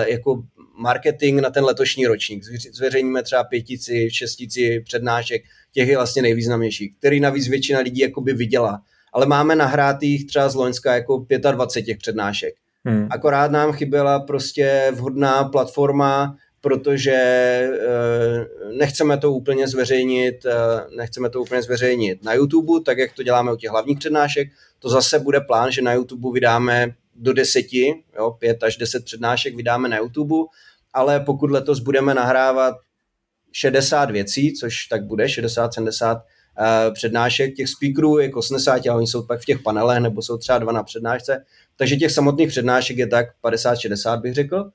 [0.08, 0.42] jako
[0.78, 2.44] marketing na ten letošní ročník.
[2.72, 8.82] Zveřejníme třeba pětici, šestici přednášek, těch je vlastně nejvýznamnější, který navíc většina lidí jakoby viděla.
[9.12, 12.54] Ale máme nahrátých třeba z Loňska jako 25 těch přednášek.
[12.84, 13.08] Hmm.
[13.10, 21.40] Akorát nám chyběla prostě vhodná platforma, protože eh, nechceme to úplně zveřejnit, eh, nechceme to
[21.40, 24.48] úplně zveřejnit na YouTube, tak jak to děláme u těch hlavních přednášek.
[24.78, 29.56] To zase bude plán, že na YouTube vydáme do deseti, jo, pět až deset přednášek
[29.56, 30.34] vydáme na YouTube,
[30.92, 32.76] ale pokud letos budeme nahrávat
[33.52, 36.20] 60 věcí, což tak bude, 60-70 uh,
[36.58, 40.38] eh, přednášek, těch speakerů je 80, ale oni jsou pak v těch panelech, nebo jsou
[40.38, 41.44] třeba dva na přednášce,
[41.76, 44.70] takže těch samotných přednášek je tak 50-60 bych řekl.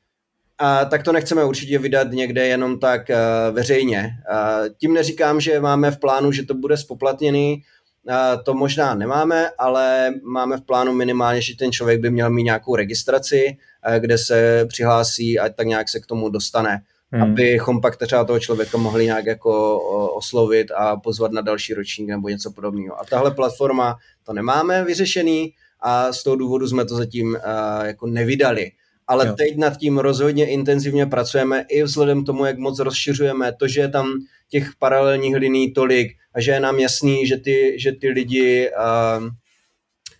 [0.57, 4.11] A tak to nechceme určitě vydat někde jenom tak uh, veřejně.
[4.31, 7.63] Uh, tím neříkám, že máme v plánu, že to bude spoplatněný,
[8.07, 12.43] uh, to možná nemáme, ale máme v plánu minimálně, že ten člověk by měl mít
[12.43, 16.81] nějakou registraci, uh, kde se přihlásí a tak nějak se k tomu dostane.
[17.11, 17.23] Hmm.
[17.23, 19.79] Abychom pak třeba toho člověka mohli nějak jako
[20.15, 23.01] oslovit a pozvat na další ročník nebo něco podobného.
[23.01, 28.07] A tahle platforma to nemáme vyřešený a z toho důvodu jsme to zatím uh, jako
[28.07, 28.71] nevydali
[29.07, 29.33] ale jo.
[29.33, 33.89] teď nad tím rozhodně intenzivně pracujeme i vzhledem tomu, jak moc rozšiřujeme to, že je
[33.89, 34.13] tam
[34.49, 39.27] těch paralelních liní tolik a že je nám jasný, že ty, že ty lidi uh,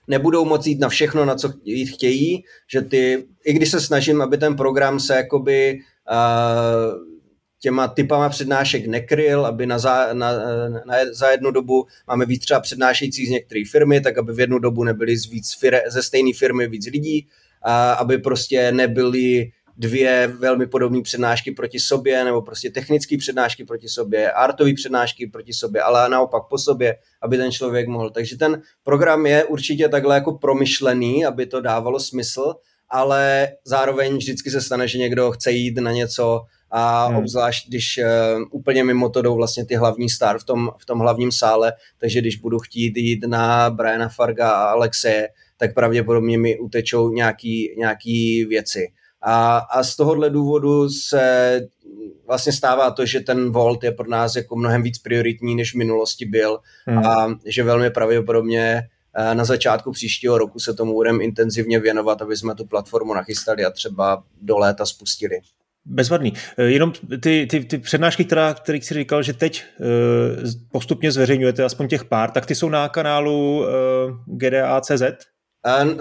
[0.08, 4.22] nebudou moci jít na všechno, na co jít chtějí, že ty, i když se snažím,
[4.22, 5.80] aby ten program se jakoby
[6.12, 7.16] uh,
[7.60, 10.32] těma typama přednášek nekryl, aby na za, na,
[10.86, 14.60] na, za jednu dobu máme víc třeba přednášejících z některé firmy, tak aby v jednu
[14.60, 17.28] dobu nebyli z víc fir, ze stejné firmy víc lidí,
[17.66, 23.90] a aby prostě nebyly dvě velmi podobné přednášky proti sobě, nebo prostě technické přednášky proti
[23.90, 28.10] sobě, artové přednášky proti sobě, ale naopak po sobě, aby ten člověk mohl.
[28.10, 32.54] Takže ten program je určitě takhle jako promyšlený, aby to dávalo smysl,
[32.90, 37.18] ale zároveň vždycky se stane, že někdo chce jít na něco a hmm.
[37.18, 41.00] obzvlášť, když uh, úplně mimo to jdou vlastně ty hlavní star v tom, v tom
[41.00, 46.60] hlavním sále, takže když budu chtít jít na Briana Farga a Alexe, tak pravděpodobně mi
[46.60, 48.88] utečou nějaký, nějaký věci.
[49.22, 51.62] A, a z tohohle důvodu se
[52.28, 55.78] vlastně stává to, že ten Volt je pro nás jako mnohem víc prioritní, než v
[55.78, 56.98] minulosti byl hmm.
[56.98, 58.82] a že velmi pravděpodobně
[59.16, 63.66] eh, na začátku příštího roku se tomu budeme intenzivně věnovat, aby jsme tu platformu nachystali
[63.66, 65.36] a třeba do léta spustili.
[65.86, 66.34] Bezvadný.
[66.58, 69.86] Eh, jenom ty, ty, ty přednášky, která, který jsi říkal, že teď uh,
[70.72, 73.66] postupně zveřejňujete, aspoň těch pár, tak ty jsou na kanálu
[74.26, 75.02] GDA.cz?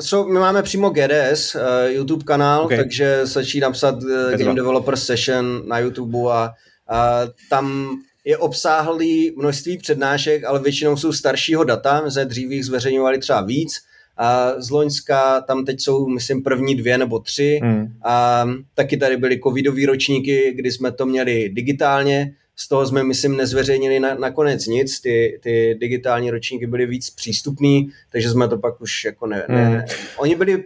[0.01, 2.79] So, my máme přímo GDS, uh, YouTube kanál, okay.
[2.79, 6.53] takže stačí napsat uh, Game Developer Session na YouTube a
[6.93, 12.67] uh, tam je obsáhlý množství přednášek, ale většinou jsou staršího data, my jsme dřív jich
[12.67, 13.81] zveřejňovali třeba víc,
[14.17, 17.61] a z Loňska tam teď jsou, myslím, první dvě nebo tři.
[17.63, 17.87] Hmm.
[18.05, 23.37] A taky tady byly covidové ročníky, kdy jsme to měli digitálně, z toho jsme, myslím,
[23.37, 28.81] nezveřejnili na, nakonec nic, ty, ty digitální ročníky byly víc přístupný, takže jsme to pak
[28.81, 29.83] už jako ne, ne hmm.
[30.17, 30.65] oni byli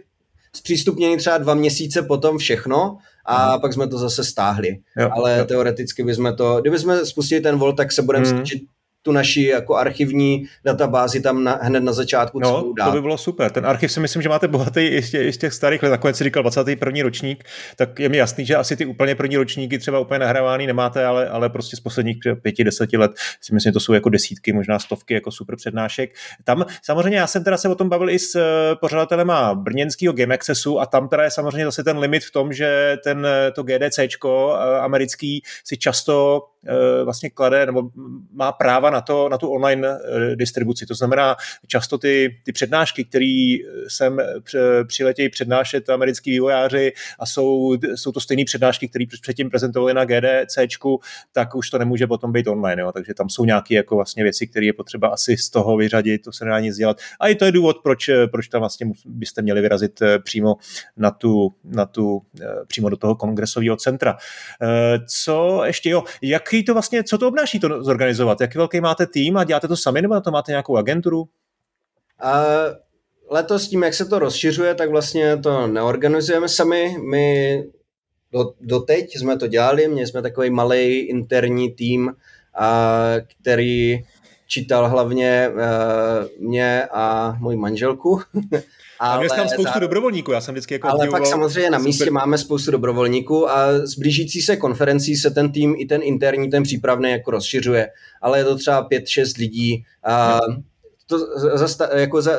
[0.53, 3.61] zpřístupněni třeba dva měsíce potom všechno a hmm.
[3.61, 4.77] pak jsme to zase stáhli.
[4.97, 5.45] Jo, Ale jo.
[5.45, 8.37] teoreticky bychom to, kdyby jsme spustili ten Volt, tak se budeme hmm.
[8.37, 8.61] snažit
[9.01, 12.85] tu naši jako archivní databázi tam na, hned na začátku no, celou dát.
[12.85, 13.51] to by bylo super.
[13.51, 15.89] Ten archiv si myslím, že máte bohatý i z těch, i z těch starých let.
[15.89, 17.03] Nakonec si říkal 21.
[17.03, 17.43] ročník,
[17.75, 21.29] tak je mi jasný, že asi ty úplně první ročníky třeba úplně nahrávaný nemáte, ale,
[21.29, 24.79] ale prostě z posledních pěti, deseti let si myslím, že to jsou jako desítky, možná
[24.79, 26.15] stovky jako super přednášek.
[26.43, 30.35] Tam samozřejmě já jsem teda se o tom bavil i s eh, pořadatelema brněnského Game
[30.35, 34.57] Accessu a tam teda je samozřejmě zase ten limit v tom, že ten, to GDCčko
[34.59, 37.83] eh, americký si často Eh, vlastně klade nebo
[38.33, 40.85] má práva na, to, na tu online eh, distribuci.
[40.85, 41.35] To znamená,
[41.67, 43.55] často ty, ty přednášky, které
[43.87, 44.17] sem
[44.87, 50.57] přiletějí přednášet americký vývojáři a jsou, jsou to stejné přednášky, které předtím prezentovali na GDC,
[51.31, 52.81] tak už to nemůže potom být online.
[52.81, 52.91] Jo.
[52.91, 56.31] Takže tam jsou nějaké jako vlastně věci, které je potřeba asi z toho vyřadit, to
[56.31, 56.97] se nedá nic dělat.
[57.19, 60.55] A i to je důvod, proč, proč tam vlastně byste měli vyrazit eh, přímo
[60.97, 62.21] na tu, na tu
[62.67, 64.17] přímo do toho kongresového centra.
[65.07, 68.41] Co ještě, jo, jak jaký to vlastně, co to obnáší to zorganizovat?
[68.41, 71.29] Jaký velký máte tým a děláte to sami, nebo na to máte nějakou agenturu?
[72.21, 72.43] A
[73.29, 76.97] letos tím, jak se to rozšiřuje, tak vlastně to neorganizujeme sami.
[77.09, 77.63] My
[78.31, 82.11] do, doteď jsme to dělali, měli jsme takový malý interní tým,
[82.59, 84.05] a, který
[84.47, 88.21] čítal hlavně uh, mě a moji manželku.
[88.99, 89.79] ale, a tam spoustu za...
[89.79, 92.13] dobrovolníků, já jsem vždycky jako Ale pak samozřejmě na místě super.
[92.13, 96.63] máme spoustu dobrovolníků a s blížící se konferencí se ten tým i ten interní, ten
[96.63, 97.89] přípravný jako rozšiřuje,
[98.21, 100.39] ale je to třeba 5-6 lidí a
[101.07, 101.19] to
[101.57, 102.31] zasta, jako za,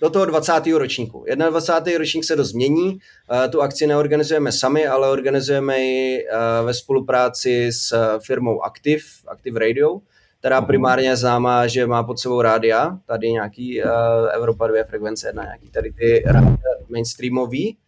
[0.00, 0.52] do toho 20.
[0.66, 1.24] ročníku.
[1.50, 1.98] 21.
[1.98, 2.98] ročník se dost změní,
[3.50, 6.24] tu akci neorganizujeme sami, ale organizujeme ji
[6.64, 9.98] ve spolupráci s firmou Active, Active Radio,
[10.42, 10.66] která uh-huh.
[10.66, 13.90] primárně je známá, že má pod sebou rádia, tady nějaký uh,
[14.34, 16.24] Evropa 2 frekvence 1, nějaký tady ty
[16.88, 17.78] mainstreamový,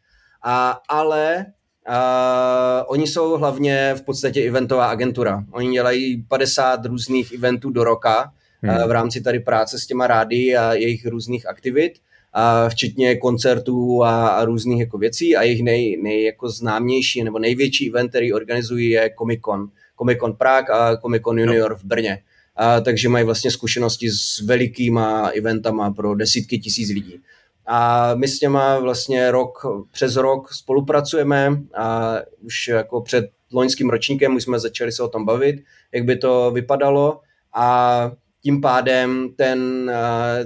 [0.42, 1.46] a, ale
[1.88, 5.44] Uh, oni jsou hlavně v podstatě eventová agentura.
[5.52, 8.76] Oni dělají 50 různých eventů do roka hmm.
[8.76, 11.92] uh, v rámci tady práce s těma rády a jejich různých aktivit,
[12.36, 17.38] uh, včetně koncertů a, a různých jako věcí a jejich nej, nej jako známější nebo
[17.38, 19.68] největší event, který organizují je Comic Con.
[19.98, 21.76] Comic Con Prague a Comic Con Junior no.
[21.76, 22.22] v Brně.
[22.56, 27.20] A, takže mají vlastně zkušenosti s velikýma eventama pro desítky tisíc lidí.
[27.66, 34.36] A my s těma vlastně rok, přes rok spolupracujeme a už jako před loňským ročníkem
[34.36, 37.20] už jsme začali se o tom bavit, jak by to vypadalo
[37.54, 38.10] a
[38.42, 39.92] tím pádem ten,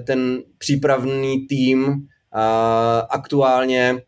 [0.06, 2.08] ten přípravný tým
[3.10, 4.02] aktuálně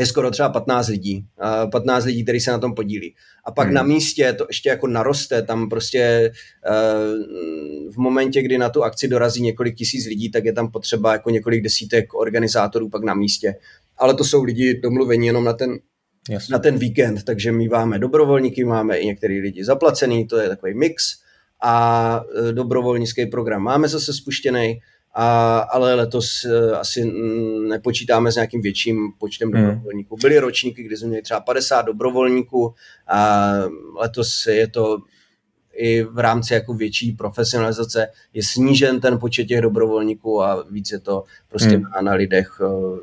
[0.00, 1.24] je skoro třeba 15 lidí.
[1.72, 3.14] 15 lidí, kteří se na tom podílí.
[3.44, 3.74] A pak hmm.
[3.74, 6.32] na místě to ještě jako naroste, tam prostě
[6.66, 6.72] eh,
[7.90, 11.30] v momentě, kdy na tu akci dorazí několik tisíc lidí, tak je tam potřeba jako
[11.30, 13.54] několik desítek organizátorů pak na místě.
[13.98, 15.78] Ale to jsou lidi domluvení jenom na ten,
[16.30, 16.52] Jasně.
[16.52, 20.74] na ten víkend, takže my máme dobrovolníky, máme i některý lidi zaplacený, to je takový
[20.74, 21.04] mix
[21.62, 24.80] a eh, dobrovolnický program máme zase spuštěný
[25.14, 27.12] a, ale letos uh, asi
[27.68, 29.66] nepočítáme s nějakým větším počtem hmm.
[29.66, 30.16] dobrovolníků.
[30.16, 32.74] Byly ročníky, kdy jsme měli třeba 50 dobrovolníků
[33.08, 33.52] a
[33.96, 34.98] letos je to
[35.72, 41.00] i v rámci jako větší profesionalizace je snížen ten počet těch dobrovolníků a víc je
[41.00, 41.84] to prostě hmm.
[42.02, 42.98] na, lidech uh,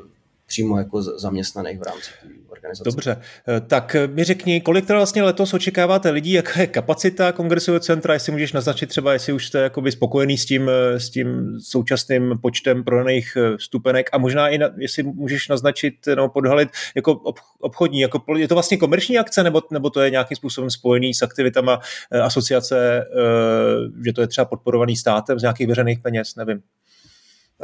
[0.48, 2.10] přímo jako zaměstnaných v rámci
[2.48, 2.90] organizace.
[2.90, 3.16] Dobře,
[3.48, 8.14] eh, tak mi řekni, kolik teda vlastně letos očekáváte lidí, jaká je kapacita kongresového centra,
[8.14, 12.38] jestli můžeš naznačit třeba, jestli už jste jakoby spokojený s tím, eh, s tím současným
[12.42, 17.20] počtem prodaných eh, vstupenek a možná i na, jestli můžeš naznačit nebo podhalit jako
[17.60, 21.22] obchodní, jako je to vlastně komerční akce nebo, nebo to je nějakým způsobem spojený s
[21.22, 21.80] aktivitama
[22.22, 23.04] asociace,
[24.04, 26.62] že to je třeba podporovaný státem z nějakých veřejných peněz, nevím.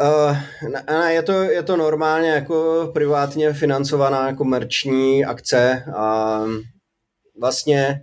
[0.02, 0.36] Uh,
[0.70, 6.40] ne, je, to, je to normálně jako privátně financovaná komerční akce a
[7.40, 8.02] vlastně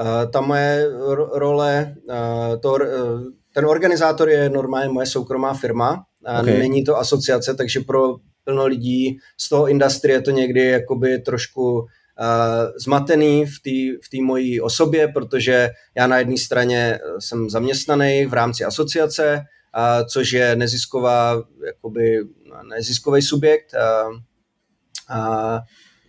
[0.00, 0.86] uh, ta moje
[1.32, 2.78] role, uh, to, uh,
[3.54, 6.04] ten organizátor je normálně moje soukromá firma,
[6.40, 6.58] okay.
[6.58, 11.72] není to asociace, takže pro plno lidí z toho industrie je to někdy jakoby trošku
[11.72, 11.86] uh,
[12.84, 18.64] zmatený v té v mojí osobě, protože já na jedné straně jsem zaměstnaný v rámci
[18.64, 19.44] asociace,
[19.76, 22.18] a, což je nezisková, jakoby
[22.68, 24.08] neziskový subjekt, a,
[25.08, 25.60] a,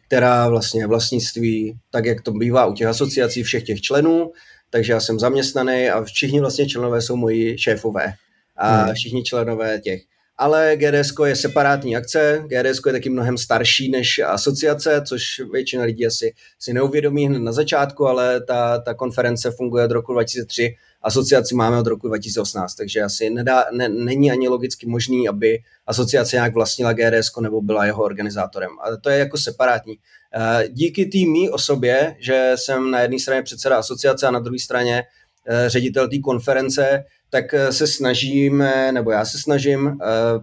[0.07, 4.31] která vlastně vlastnictví, tak jak to bývá u těch asociací všech těch členů,
[4.69, 8.13] takže já jsem zaměstnaný a všichni vlastně členové jsou moji šéfové
[8.55, 8.93] a hmm.
[8.93, 10.01] všichni členové těch.
[10.37, 16.07] Ale GDS je separátní akce, GDS je taky mnohem starší než asociace, což většina lidí
[16.07, 20.75] asi si neuvědomí hned na začátku, ale ta, ta konference funguje od roku 2003
[21.07, 26.35] asociaci máme od roku 2018, takže asi nedá, ne, není ani logicky možný, aby asociace
[26.35, 28.69] nějak vlastnila GDS nebo byla jeho organizátorem.
[28.83, 29.95] A to je jako separátní.
[30.33, 34.59] Eh, díky té mý osobě, že jsem na jedné straně předseda asociace a na druhé
[34.59, 35.03] straně
[35.47, 39.97] eh, ředitel té konference, tak eh, se snažíme, nebo já se snažím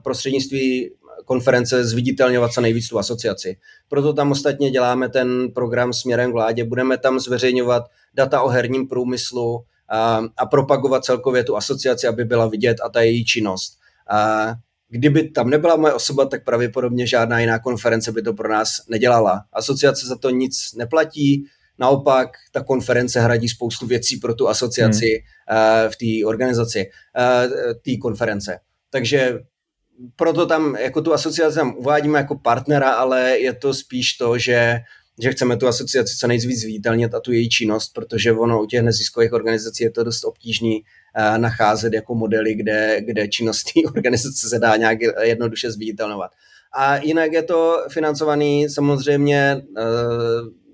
[0.05, 0.91] prostřednictví
[1.25, 3.57] konference zviditelňovat co nejvíc tu asociaci.
[3.89, 9.65] Proto tam ostatně děláme ten program směrem vládě, budeme tam zveřejňovat data o herním průmyslu,
[9.89, 13.79] a, a propagovat celkově tu asociaci, aby byla vidět a ta její činnost.
[14.11, 14.47] A
[14.89, 19.45] kdyby tam nebyla moje osoba, tak pravděpodobně žádná jiná konference by to pro nás nedělala.
[19.53, 21.47] Asociace za to nic neplatí,
[21.79, 25.91] naopak ta konference hradí spoustu věcí pro tu asociaci hmm.
[25.91, 26.91] v té organizaci,
[27.85, 28.59] té konference.
[28.91, 29.39] Takže
[30.17, 34.79] proto tam jako tu asociaci tam uvádíme jako partnera, ale je to spíš to, že
[35.21, 38.83] že chceme tu asociaci co nejvíc zviditelnit a tu její činnost, protože ono u těch
[38.83, 44.49] neziskových organizací je to dost obtížný uh, nacházet jako modely, kde, kde činnost té organizace
[44.49, 46.31] se dá nějak jednoduše zviditelnovat.
[46.77, 49.85] A jinak je to financovaný samozřejmě uh,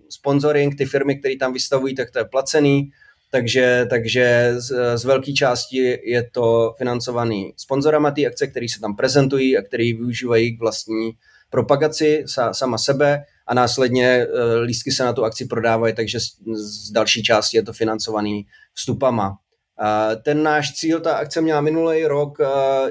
[0.09, 2.91] sponsoring, ty firmy, které tam vystavují, tak to je placený,
[3.31, 8.97] takže, takže z, z velké části je to financovaný sponzorama té akce, které se tam
[8.97, 11.13] prezentují a které využívají k vlastní
[11.51, 16.91] propagaci sa, sama sebe a následně uh, lístky se na tu akci prodávají, takže z,
[16.91, 19.37] další části je to financovaný vstupama.
[20.23, 22.47] Ten náš cíl, ta akce měla minulý rok uh,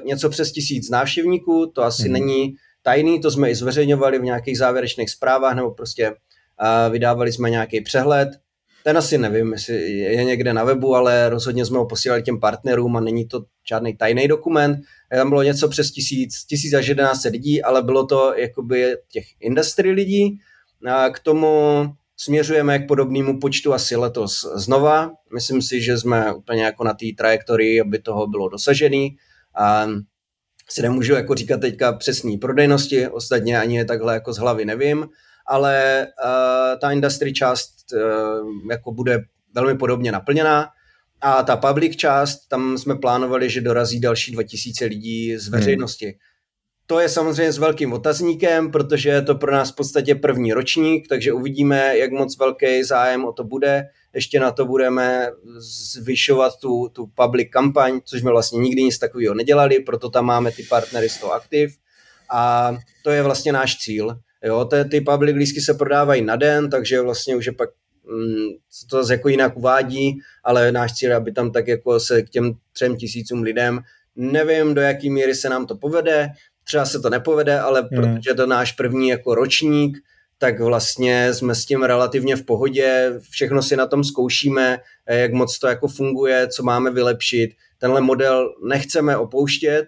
[0.05, 2.13] něco přes tisíc návštěvníků, to asi hmm.
[2.13, 6.15] není tajný, to jsme i zveřejňovali v nějakých závěrečných zprávách, nebo prostě
[6.89, 8.29] vydávali jsme nějaký přehled.
[8.83, 12.97] ten asi nevím, jestli je někde na webu, ale rozhodně jsme ho posílali těm partnerům
[12.97, 14.79] a není to žádný tajný dokument.
[15.15, 19.91] Tam bylo něco přes tisíc, tisíc až 11 lidí, ale bylo to jakoby těch industry
[19.91, 20.39] lidí.
[21.13, 21.85] K tomu
[22.17, 25.11] směřujeme k podobnému počtu asi letos znova.
[25.33, 29.17] Myslím si, že jsme úplně jako na té trajektorii, aby toho bylo dosažený.
[29.59, 29.87] A
[30.69, 35.09] si nemůžu jako říkat teďka přesný prodejnosti, ostatně ani je takhle jako z hlavy nevím,
[35.47, 39.23] ale uh, ta industry část uh, jako bude
[39.55, 40.69] velmi podobně naplněná
[41.21, 45.51] a ta public část, tam jsme plánovali, že dorazí další 2000 lidí z hmm.
[45.51, 46.05] veřejnosti.
[46.05, 46.15] Hmm.
[46.91, 51.07] To je samozřejmě s velkým otazníkem, protože je to pro nás v podstatě první ročník,
[51.07, 53.89] takže uvidíme, jak moc velký zájem o to bude.
[54.13, 55.31] Ještě na to budeme
[55.93, 60.51] zvyšovat tu, tu public kampaň, což jsme vlastně nikdy nic takového nedělali, proto tam máme
[60.51, 61.77] ty partnery z toho aktiv.
[62.31, 62.73] A
[63.03, 64.19] to je vlastně náš cíl.
[64.43, 67.69] Jo, ty, ty public lísky se prodávají na den, takže vlastně už je pak
[68.03, 68.47] mm,
[68.89, 72.53] to zase jako jinak uvádí, ale náš cíl aby tam tak jako se k těm
[72.73, 73.79] třem tisícům lidem,
[74.15, 76.29] nevím, do jaký míry se nám to povede,
[76.69, 77.89] třeba se to nepovede, ale hmm.
[77.89, 79.97] protože to náš první jako ročník,
[80.37, 85.59] tak vlastně jsme s tím relativně v pohodě, všechno si na tom zkoušíme, jak moc
[85.59, 87.51] to jako funguje, co máme vylepšit.
[87.77, 89.85] Tenhle model nechceme opouštět,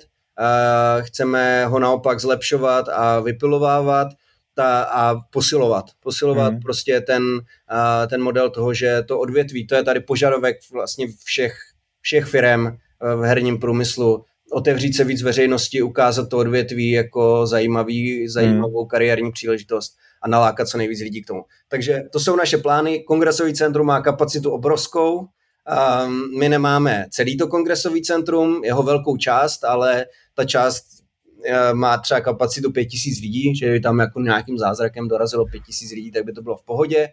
[1.00, 4.08] chceme ho naopak zlepšovat a vypilovávat
[4.56, 5.86] ta, a posilovat.
[6.00, 6.60] Posilovat mm.
[6.60, 7.24] prostě ten,
[8.10, 11.54] ten model toho, že to odvětví, to je tady požadavek vlastně všech,
[12.02, 18.86] všech firm v herním průmyslu, otevřít se víc veřejnosti, ukázat to odvětví jako zajímavý, zajímavou
[18.86, 21.44] kariérní příležitost a nalákat co nejvíc lidí k tomu.
[21.68, 23.00] Takže to jsou naše plány.
[23.00, 25.20] Kongresový centrum má kapacitu obrovskou.
[25.20, 30.84] Um, my nemáme celý to kongresový centrum, jeho velkou část, ale ta část
[31.50, 36.26] uh, má třeba kapacitu 5000 lidí, že tam jako nějakým zázrakem dorazilo 5000 lidí, tak
[36.26, 37.10] by to bylo v pohodě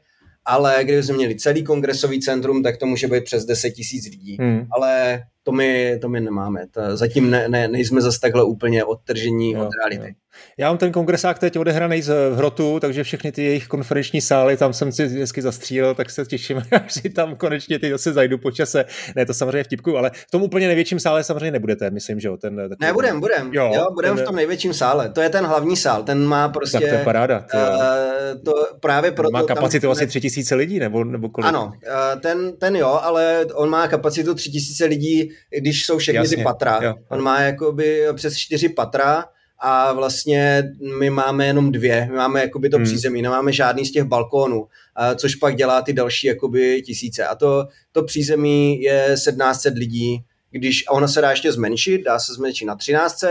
[0.49, 4.37] ale kdyby jsme měli celý kongresový centrum, tak to může být přes 10 tisíc lidí.
[4.41, 4.67] Hmm.
[4.71, 6.67] Ale to my, to my nemáme.
[6.71, 10.09] To, zatím ne, ne, nejsme zase takhle úplně odtržení jo, od reality.
[10.09, 10.15] Jo.
[10.59, 14.73] Já mám ten kongresák teď odehraný z Hrotu, takže všechny ty jejich konferenční sály, tam
[14.73, 18.51] jsem si vždycky zastřílel, tak se těším, až si tam konečně ty zase zajdu po
[18.51, 18.85] čase.
[19.17, 22.37] Ne, to samozřejmě vtipku, ale v tom úplně největším sále samozřejmě nebudete, myslím, že jo.
[22.37, 22.77] Ten, takový...
[22.81, 23.51] Ne, budem, budem.
[23.53, 24.25] Jo, jo budem ten...
[24.25, 25.09] v tom největším sále.
[25.09, 26.79] To je ten hlavní sál, ten má prostě...
[26.79, 27.47] Tak to je paráda.
[27.51, 29.31] To, uh, to právě proto...
[29.31, 29.91] Má kapacitu tam...
[29.91, 31.49] asi tři tisíce lidí, nebo, nebo kolik?
[31.49, 36.17] Ano, uh, ten, ten jo, ale on má kapacitu tři tisíce lidí, když jsou všechny
[36.17, 36.81] Jasně, ty patra.
[36.83, 36.95] Jo.
[37.09, 39.25] On má jakoby přes čtyři patra,
[39.61, 40.63] a vlastně
[40.99, 42.87] my máme jenom dvě, my máme jakoby to hmm.
[42.87, 44.69] přízemí, nemáme žádný z těch balkónů,
[45.17, 47.27] což pak dělá ty další jakoby tisíce.
[47.27, 52.19] A to, to přízemí je 1700 lidí, když, a ono se dá ještě zmenšit, dá
[52.19, 53.29] se zmenšit na 1300,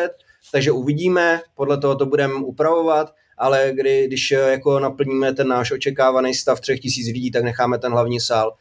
[0.51, 6.33] takže uvidíme, podle toho to budeme upravovat, ale kdy, když jako naplníme ten náš očekávaný
[6.33, 8.53] stav 3000 lidí, tak necháme ten hlavní sál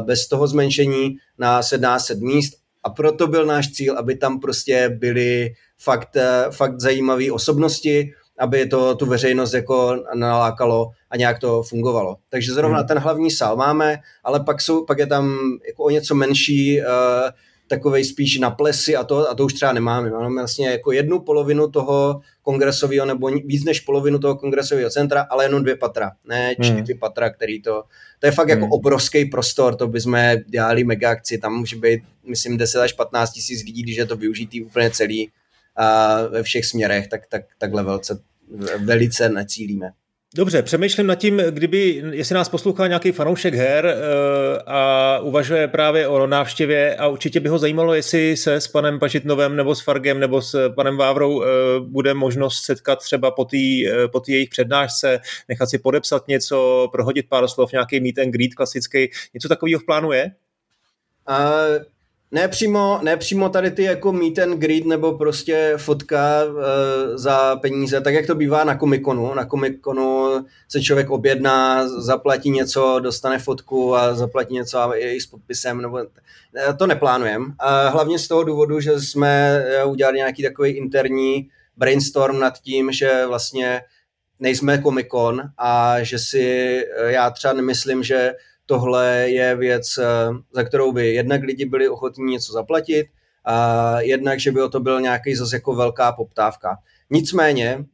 [0.00, 5.52] bez toho zmenšení na 1700 míst a proto byl náš cíl, aby tam prostě byly
[5.78, 12.16] fakt, eh, fakt zajímavé osobnosti, aby to tu veřejnost jako nalákalo a nějak to fungovalo.
[12.28, 12.86] Takže zrovna hmm.
[12.86, 16.86] ten hlavní sál máme, ale pak, jsou, pak je tam jako o něco menší uh,
[17.70, 20.10] takovej spíš na plesy a to, a to už třeba nemáme.
[20.10, 25.44] Máme vlastně jako jednu polovinu toho kongresového nebo víc než polovinu toho kongresového centra, ale
[25.44, 26.64] jenom dvě patra, ne hmm.
[26.64, 27.00] čtyři hmm.
[27.00, 27.84] patra, který to,
[28.18, 28.64] to je fakt jako hmm.
[28.64, 33.32] jako obrovský prostor, to bychom dělali mega akci, tam může být, myslím, 10 až 15
[33.32, 35.30] tisíc lidí, když je to využitý úplně celý
[35.76, 38.20] a ve všech směrech, tak, tak takhle velice,
[38.78, 39.90] velice necílíme.
[40.34, 43.92] Dobře, přemýšlím nad tím, kdyby, jestli nás poslouchá nějaký fanoušek her uh,
[44.66, 49.56] a uvažuje právě o návštěvě a určitě by ho zajímalo, jestli se s panem Pažitnovem
[49.56, 51.44] nebo s Fargem nebo s panem Vávrou uh,
[51.80, 57.28] bude možnost setkat třeba po té uh, po jejich přednášce, nechat si podepsat něco, prohodit
[57.28, 59.10] pár slov, nějaký meet and greet klasický.
[59.34, 60.32] Něco takového v plánu je?
[61.28, 61.84] Uh,
[62.32, 66.54] ne přímo, ne přímo tady ty jako meet and greet nebo prostě fotka uh,
[67.14, 69.34] za peníze, tak jak to bývá na komikonu.
[69.34, 70.28] Na komikonu
[70.68, 75.98] se člověk objedná, zaplatí něco, dostane fotku a zaplatí něco a i s podpisem, nebo
[75.98, 77.46] eh, to neplánujeme.
[77.58, 82.92] A hlavně z toho důvodu, že jsme eh, udělali nějaký takový interní brainstorm nad tím,
[82.92, 83.82] že vlastně
[84.40, 86.76] nejsme komikon a že si
[87.06, 88.34] já třeba nemyslím, že
[88.70, 90.04] tohle je věc, eh,
[90.54, 93.06] za kterou by jednak lidi byli ochotní něco zaplatit,
[93.44, 96.78] a jednak, že by o to byl nějaký zase jako velká poptávka.
[97.10, 97.84] Nicméně,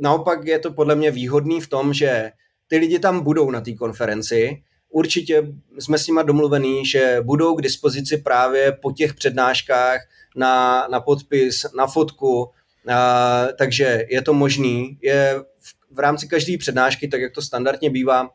[0.00, 2.32] naopak je to podle mě výhodný v tom, že
[2.66, 5.42] ty lidi tam budou na té konferenci, určitě
[5.78, 10.00] jsme s nima domluvení, že budou k dispozici právě po těch přednáškách
[10.36, 12.50] na, na podpis, na fotku,
[12.90, 14.98] a, takže je to možný.
[15.02, 18.30] Je v, v rámci každé přednášky, tak jak to standardně bývá,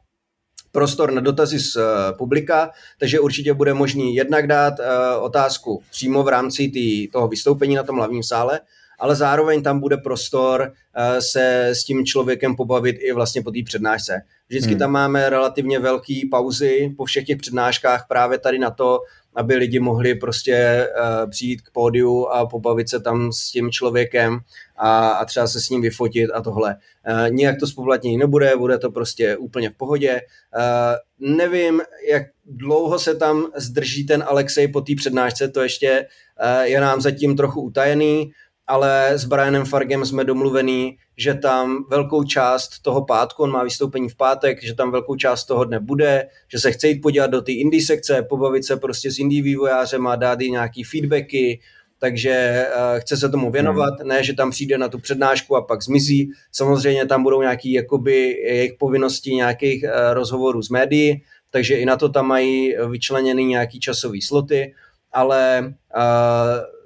[0.71, 1.83] prostor na dotazy z uh,
[2.17, 7.75] publika, takže určitě bude možný jednak dát uh, otázku přímo v rámci tý, toho vystoupení
[7.75, 8.59] na tom hlavním sále,
[8.99, 13.59] ale zároveň tam bude prostor uh, se s tím člověkem pobavit i vlastně po té
[13.65, 14.21] přednášce.
[14.49, 14.79] Vždycky hmm.
[14.79, 18.99] tam máme relativně velké pauzy po všech těch přednáškách právě tady na to,
[19.39, 24.39] aby lidi mohli prostě uh, přijít k pódiu a pobavit se tam s tím člověkem
[24.77, 26.75] a, a třeba se s ním vyfotit a tohle.
[27.09, 30.21] Uh, nijak to spoplatnění nebude, bude to prostě úplně v pohodě.
[30.57, 31.81] Uh, nevím,
[32.11, 36.05] jak dlouho se tam zdrží ten Alexej po té přednášce, to ještě
[36.41, 38.31] uh, je nám zatím trochu utajený
[38.69, 44.09] ale s Brianem Fargem jsme domluvení, že tam velkou část toho pátku, on má vystoupení
[44.09, 47.41] v pátek, že tam velkou část toho dne bude, že se chce jít podívat do
[47.41, 51.59] té indie sekce, pobavit se prostě s indie vývojářem a dát jí nějaký feedbacky,
[51.99, 54.07] takže uh, chce se tomu věnovat, hmm.
[54.07, 56.31] ne, že tam přijde na tu přednášku a pak zmizí.
[56.51, 61.97] Samozřejmě tam budou nějaký jakoby jejich povinnosti nějakých uh, rozhovorů s médií, takže i na
[61.97, 64.73] to tam mají vyčleněny nějaký časový sloty,
[65.11, 66.78] ale uh,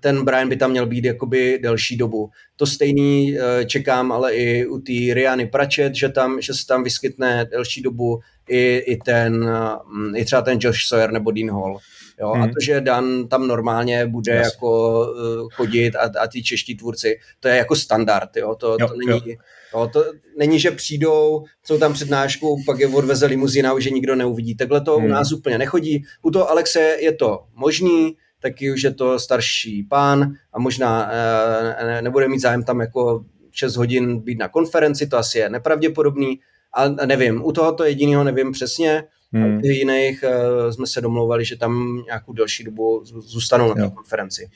[0.00, 2.30] ten Brian by tam měl být jakoby delší dobu.
[2.56, 6.84] To stejný eh, čekám ale i u té Riany Pratchett, že, tam, že se tam
[6.84, 9.50] vyskytne delší dobu i, i, ten,
[9.92, 11.78] mm, i třeba ten Josh Sawyer nebo Dean Hall.
[12.20, 12.32] Jo?
[12.32, 12.42] Hmm.
[12.42, 14.44] A to, že Dan tam normálně bude yes.
[14.44, 18.36] jako uh, chodit a, a ty čeští tvůrci, to je jako standard.
[18.36, 18.54] Jo?
[18.54, 19.30] To, jo, to není...
[19.30, 19.36] Jo.
[19.74, 20.04] Jo, to
[20.38, 24.54] není, že přijdou, jsou tam přednášku, pak je odveze limuzina, už je nikdo neuvidí.
[24.54, 25.04] Takhle to hmm.
[25.04, 26.04] u nás úplně nechodí.
[26.22, 32.02] U toho Alexe je to možný, taky už je to starší pán a možná e,
[32.02, 36.40] nebude mít zájem tam jako 6 hodin být na konferenci, to asi je nepravděpodobný,
[36.74, 39.58] a nevím, u tohoto jediného nevím přesně, hmm.
[39.58, 44.50] u jiných e, jsme se domlouvali, že tam nějakou delší dobu zůstanou na té konferenci.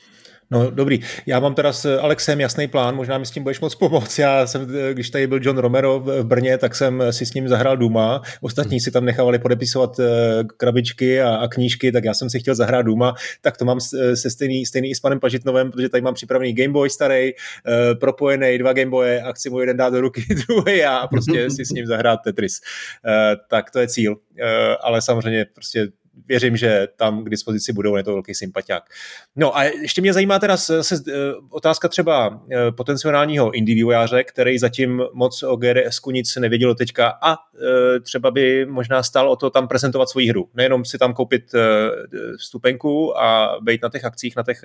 [0.50, 3.74] No dobrý, já mám teda s Alexem jasný plán, možná mi s tím budeš moc
[3.74, 4.18] pomoct.
[4.18, 7.76] Já jsem, když tady byl John Romero v Brně, tak jsem si s ním zahrál
[7.76, 8.22] Duma.
[8.40, 10.04] Ostatní si tam nechávali podepisovat eh,
[10.56, 13.14] krabičky a, a knížky, tak já jsem si chtěl zahrát Duma.
[13.40, 13.80] Tak to mám
[14.14, 18.58] se stejný, stejný i s panem Pažitnovem, protože tady mám připravený Gameboy starý, eh, propojený,
[18.58, 21.86] dva Gameboye a chci mu jeden dát do ruky, druhý a prostě si s ním
[21.86, 22.60] zahrát Tetris.
[23.06, 24.16] Eh, tak to je cíl.
[24.80, 25.88] Ale samozřejmě prostě
[26.26, 28.82] věřím, že tam k dispozici budou, je to velký sympatiák.
[29.36, 31.12] No a ještě mě zajímá teda se, eh,
[31.50, 37.32] otázka třeba eh, potenciálního indie vývojáře, který zatím moc o GDS nic nevěděl teďka a
[37.34, 40.48] eh, třeba by možná stál o to tam prezentovat svoji hru.
[40.54, 41.44] Nejenom si tam koupit
[42.38, 44.60] vstupenku a být na těch akcích, na těch,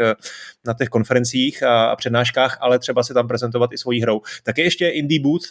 [0.65, 4.21] na těch konferencích a, a přednáškách, ale třeba si tam prezentovat i svoji hrou.
[4.43, 5.41] Tak je ještě indie boot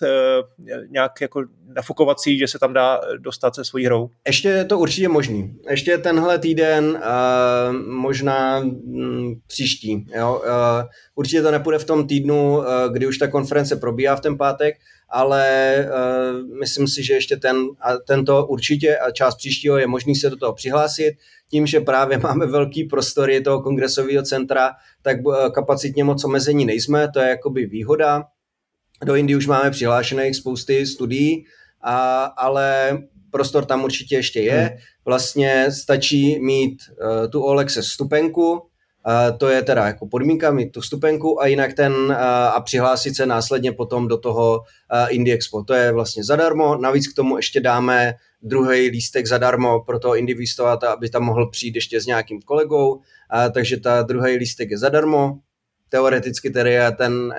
[0.91, 1.45] nějak jako
[1.75, 4.11] nafukovací, že se tam dá dostat se svojí hrou?
[4.27, 5.55] Ještě je to určitě možný.
[5.71, 10.07] Ještě ještě tenhle týden, uh, možná um, příští.
[10.17, 10.43] Jo?
[10.45, 14.39] Uh, určitě to nepůjde v tom týdnu, uh, kdy už ta konference probíhá v ten
[14.39, 14.75] pátek,
[15.09, 15.45] ale
[16.61, 20.37] myslím si, že ještě ten, a tento určitě a část příštího je možný se do
[20.37, 21.15] toho přihlásit.
[21.51, 24.71] Tím, že právě máme velký prostory toho kongresového centra,
[25.03, 25.17] tak
[25.55, 28.25] kapacitně moc omezení nejsme, to je jakoby výhoda.
[29.05, 31.45] Do Indii už máme přihlášených spousty studií,
[31.83, 32.99] a, ale
[33.31, 34.61] prostor tam určitě ještě je.
[34.61, 34.79] Hmm.
[35.05, 40.83] Vlastně stačí mít uh, tu Access stupenku, uh, to je teda jako podmínka mít tu
[40.83, 42.13] stupenku a jinak ten uh,
[42.55, 45.63] a přihlásit se následně potom do toho uh, Indie Expo.
[45.63, 50.37] To je vlastně zadarmo, navíc k tomu ještě dáme druhý lístek zadarmo pro toho indie
[50.37, 53.03] výstavata, aby tam mohl přijít ještě s nějakým kolegou, uh,
[53.55, 55.39] takže ta druhý lístek je zadarmo,
[55.93, 57.35] teoreticky tedy je ten,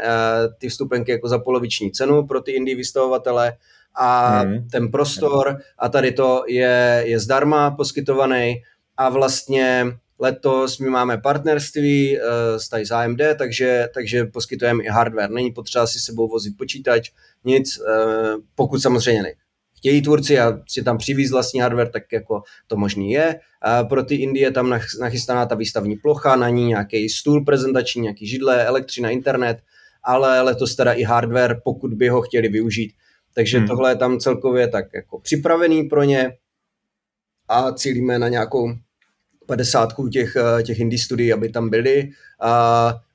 [0.57, 3.53] ty vstupenky jako za poloviční cenu pro ty indie vystavovatele,
[3.95, 4.67] a hmm.
[4.71, 8.61] ten prostor a tady to je, je zdarma poskytovaný
[8.97, 9.85] a vlastně
[10.19, 12.23] letos my máme partnerství uh,
[12.57, 15.29] s tady AMD, takže, takže poskytujeme i hardware.
[15.29, 17.11] Není potřeba si sebou vozit počítač,
[17.43, 19.33] nic, uh, pokud samozřejmě ne.
[19.77, 23.39] Chtějí tvůrci a si tam přivíz vlastní hardware, tak jako to možný je.
[23.61, 28.27] A pro ty Indie tam nachystaná ta výstavní plocha, na ní nějaký stůl prezentační, nějaký
[28.27, 29.57] židle, elektřina, internet,
[30.03, 32.93] ale letos teda i hardware, pokud by ho chtěli využít,
[33.35, 33.67] takže hmm.
[33.67, 36.37] tohle je tam celkově tak jako připravený pro ně
[37.47, 38.73] a cílíme na nějakou
[39.45, 42.09] padesátku těch, eh, těch indie studií, aby tam byly
[42.39, 42.51] a,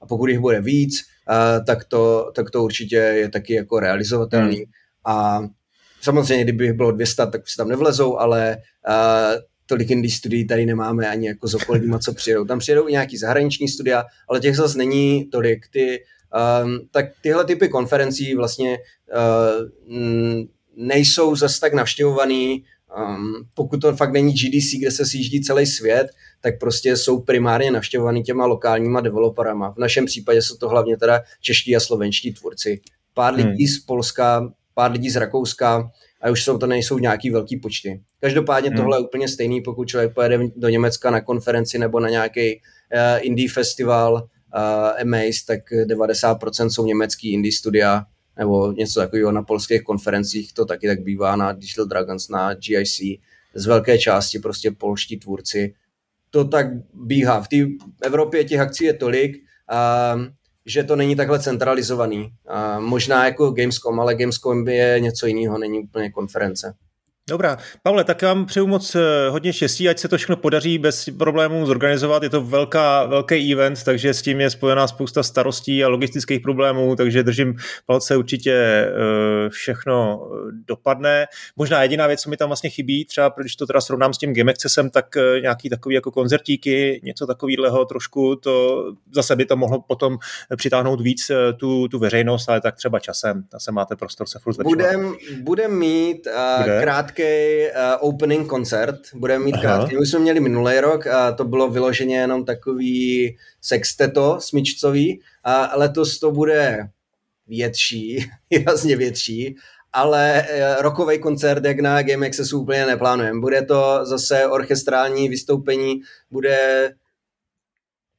[0.00, 4.56] a pokud jich bude víc, a, tak, to, tak to určitě je taky jako realizovatelný.
[4.56, 4.66] Hmm.
[5.04, 5.40] A
[6.00, 8.56] samozřejmě, kdyby jich bylo 200, tak si tam nevlezou, ale
[8.88, 9.30] a,
[9.66, 12.44] tolik indie studií tady nemáme ani jako z okolíma, co přijedou.
[12.44, 15.66] Tam přijedou i nějaký zahraniční studia, ale těch zase není tolik.
[15.70, 16.04] Ty
[16.64, 19.96] um, tak tyhle typy konferencí vlastně uh,
[20.76, 22.64] nejsou zase tak navštěvovaný,
[22.98, 26.08] um, pokud to fakt není GDC, kde se sjíždí celý svět,
[26.40, 29.70] tak prostě jsou primárně navštěvovaný těma lokálníma developerama.
[29.70, 32.80] V našem případě jsou to hlavně teda čeští a slovenští tvůrci.
[33.14, 33.46] Pár hmm.
[33.46, 35.90] lidí z Polska, pár lidí z Rakouska,
[36.22, 38.00] a už jsou to nejsou nějaký velký počty.
[38.20, 38.78] Každopádně hmm.
[38.78, 42.60] tohle je úplně stejný, pokud člověk pojede do Německa na konferenci nebo na nějaký uh,
[43.20, 44.28] indie festival
[45.02, 48.06] Amaze, tak 90% jsou německý indie studia
[48.38, 53.00] nebo něco takového na polských konferencích, to taky tak bývá na Digital Dragons, na GIC,
[53.54, 55.74] z velké části prostě polští tvůrci.
[56.30, 57.42] To tak bíhá.
[57.42, 57.56] V té
[58.02, 60.22] Evropě těch akcí je tolik, uh,
[60.66, 62.22] že to není takhle centralizovaný.
[62.22, 66.74] Uh, možná jako Gamescom, ale Gamescom je něco jiného, není úplně konference.
[67.30, 67.58] Dobrá.
[67.82, 71.66] Pavle, tak vám přeju moc eh, hodně štěstí, ať se to všechno podaří bez problémů
[71.66, 72.22] zorganizovat.
[72.22, 76.96] Je to velká, velký event, takže s tím je spojená spousta starostí a logistických problémů,
[76.96, 77.54] takže držím
[77.86, 81.26] palce určitě eh, všechno eh, dopadne.
[81.56, 84.34] Možná jediná věc, co mi tam vlastně chybí, třeba když to teda srovnám s tím
[84.34, 85.06] Game Accessem, tak
[85.40, 90.18] nějaký takový jako koncertíky, něco takového trošku, to zase by to mohlo potom
[90.56, 93.44] přitáhnout víc tu, tu veřejnost, ale tak třeba časem.
[93.52, 96.80] Zase máte prostor se furt Budem, budem mít uh, Bude?
[96.80, 99.62] krátké krátký uh, opening koncert, budeme mít Aha.
[99.62, 99.96] krátký.
[99.96, 106.18] My jsme měli minulý rok a to bylo vyloženě jenom takový sexteto smyčcový a letos
[106.18, 106.88] to bude
[107.46, 109.56] větší, výrazně větší,
[109.92, 113.40] ale uh, rokový koncert, jak na Game Accessu úplně neplánujeme.
[113.40, 116.00] Bude to zase orchestrální vystoupení,
[116.30, 116.90] bude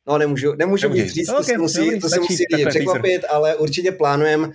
[0.10, 3.26] No, nemůžu, nemůžu víc říct, okay, to se musí, dobrý, to se musí lidi překvapit,
[3.30, 4.54] ale určitě plánujeme uh,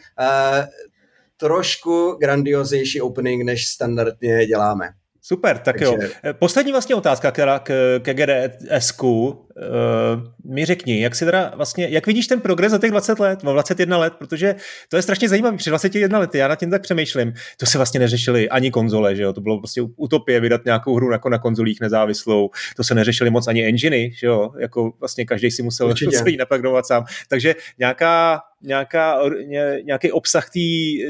[1.43, 4.89] trošku grandioznější opening, než standardně děláme.
[5.25, 5.85] Super, tak Takže...
[5.85, 5.99] jo.
[6.25, 9.29] Eh, poslední vlastně otázka k, k, k GDSku.
[9.29, 13.43] Uh, mi řekni, jak si teda vlastně, jak vidíš ten progres za těch 20 let,
[13.43, 14.55] 21 let, protože
[14.89, 18.01] to je strašně zajímavé, před 21 lety, já nad tím tak přemýšlím, to se vlastně
[18.01, 21.81] neřešili ani konzole, že jo, to bylo prostě utopie vydat nějakou hru jako na konzolích
[21.81, 26.11] nezávislou, to se neřešili moc ani enginy, že jo, jako vlastně každý si musel Určitě.
[26.17, 30.51] celý naprogramovat sám, takže nějaká nějaká, ně, nějaký obsah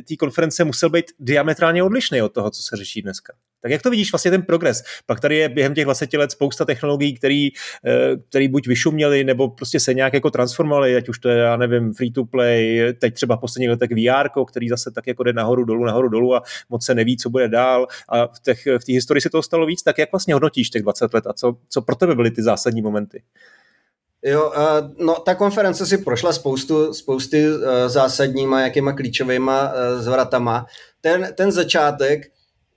[0.08, 3.32] té konference musel být diametrálně odlišný od toho, co se řeší dneska.
[3.62, 4.82] Tak jak to vidíš vlastně ten progres?
[5.06, 7.48] Pak tady je během těch 20 let spousta technologií, který,
[7.86, 11.56] eh, který buď vyšuměli, nebo prostě se nějak jako transformovali, ať už to je, já
[11.56, 15.64] nevím, free to play, teď třeba poslední letech VR, který zase tak jako jde nahoru
[15.64, 17.86] dolů, nahoru dolů a moc se neví, co bude dál.
[18.08, 21.14] A v té v historii se toho stalo víc, tak jak vlastně hodnotíš těch 20
[21.14, 23.22] let a co, co pro tebe byly ty zásadní momenty?
[24.24, 30.66] Jo, uh, no ta konference si prošla spoustu, spousty uh, zásadníma, jakýma klíčovýma zvratama.
[31.00, 32.32] Ten, ten začátek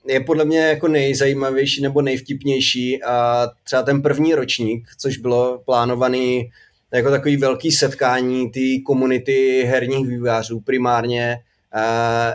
[0.08, 6.50] je podle mě jako nejzajímavější nebo nejvtipnější a třeba ten první ročník, což bylo plánovaný
[6.94, 11.38] jako takový velký setkání té komunity herních vývojářů, primárně
[11.74, 11.80] uh,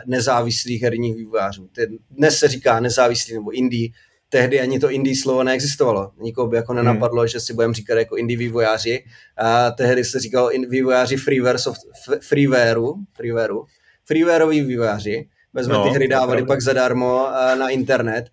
[0.06, 1.70] nezávislých herních vývojářů.
[2.12, 3.90] Dnes se říká nezávislý nebo indie,
[4.30, 6.12] tehdy ani to indie slovo neexistovalo.
[6.22, 7.28] Nikoho by jako nenapadlo, hmm.
[7.28, 9.04] že si budeme říkat jako indie vývojáři.
[9.38, 11.82] A tehdy se říkalo vývojáři freeware, soft,
[12.22, 13.66] freewareu, freewareu,
[14.06, 15.28] freewareoví vývojáři.
[15.54, 17.28] Bez no, ty hry dávali pak zadarmo
[17.60, 18.26] na internet.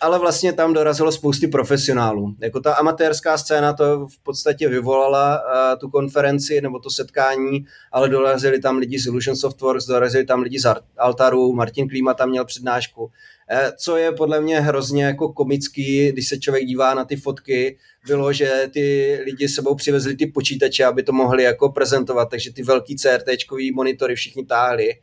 [0.00, 2.34] Ale vlastně tam dorazilo spousty profesionálů.
[2.40, 8.08] Jako ta amatérská scéna to v podstatě vyvolala uh, tu konferenci nebo to setkání, ale
[8.08, 12.44] dorazili tam lidi z Illusion Softworks, dorazili tam lidi z Altaru, Martin Klíma tam měl
[12.44, 13.10] přednášku.
[13.50, 17.78] Eh, co je podle mě hrozně jako komický, když se člověk dívá na ty fotky,
[18.06, 22.62] bylo, že ty lidi sebou přivezli ty počítače, aby to mohli jako prezentovat, takže ty
[22.62, 23.26] velký CRT
[23.74, 24.94] monitory všichni táhli.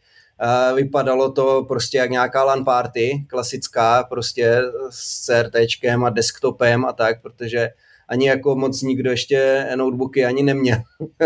[0.75, 7.21] Vypadalo to prostě jak nějaká LAN party, klasická, prostě s CRTčkem a desktopem a tak,
[7.21, 7.69] protože
[8.09, 10.77] ani jako moc nikdo ještě notebooky ani neměl.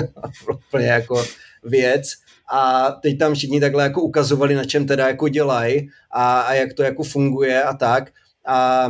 [0.69, 1.25] Úplně jako
[1.63, 2.13] věc
[2.51, 6.73] a teď tam všichni takhle jako ukazovali, na čem teda jako dělají a, a jak
[6.73, 8.11] to jako funguje a tak.
[8.45, 8.87] A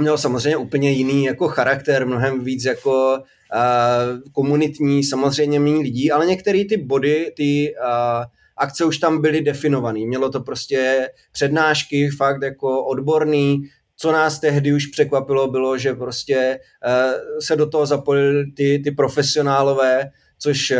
[0.00, 6.26] měl samozřejmě úplně jiný jako charakter, mnohem víc jako uh, komunitní, samozřejmě méně lidí, ale
[6.26, 8.24] některé ty body, ty uh,
[8.56, 10.00] akce už tam byly definované.
[10.00, 13.62] Mělo to prostě přednášky, fakt jako odborný,
[13.96, 18.90] co nás tehdy už překvapilo, bylo, že prostě uh, se do toho zapojili ty, ty
[18.90, 20.76] profesionálové, což uh,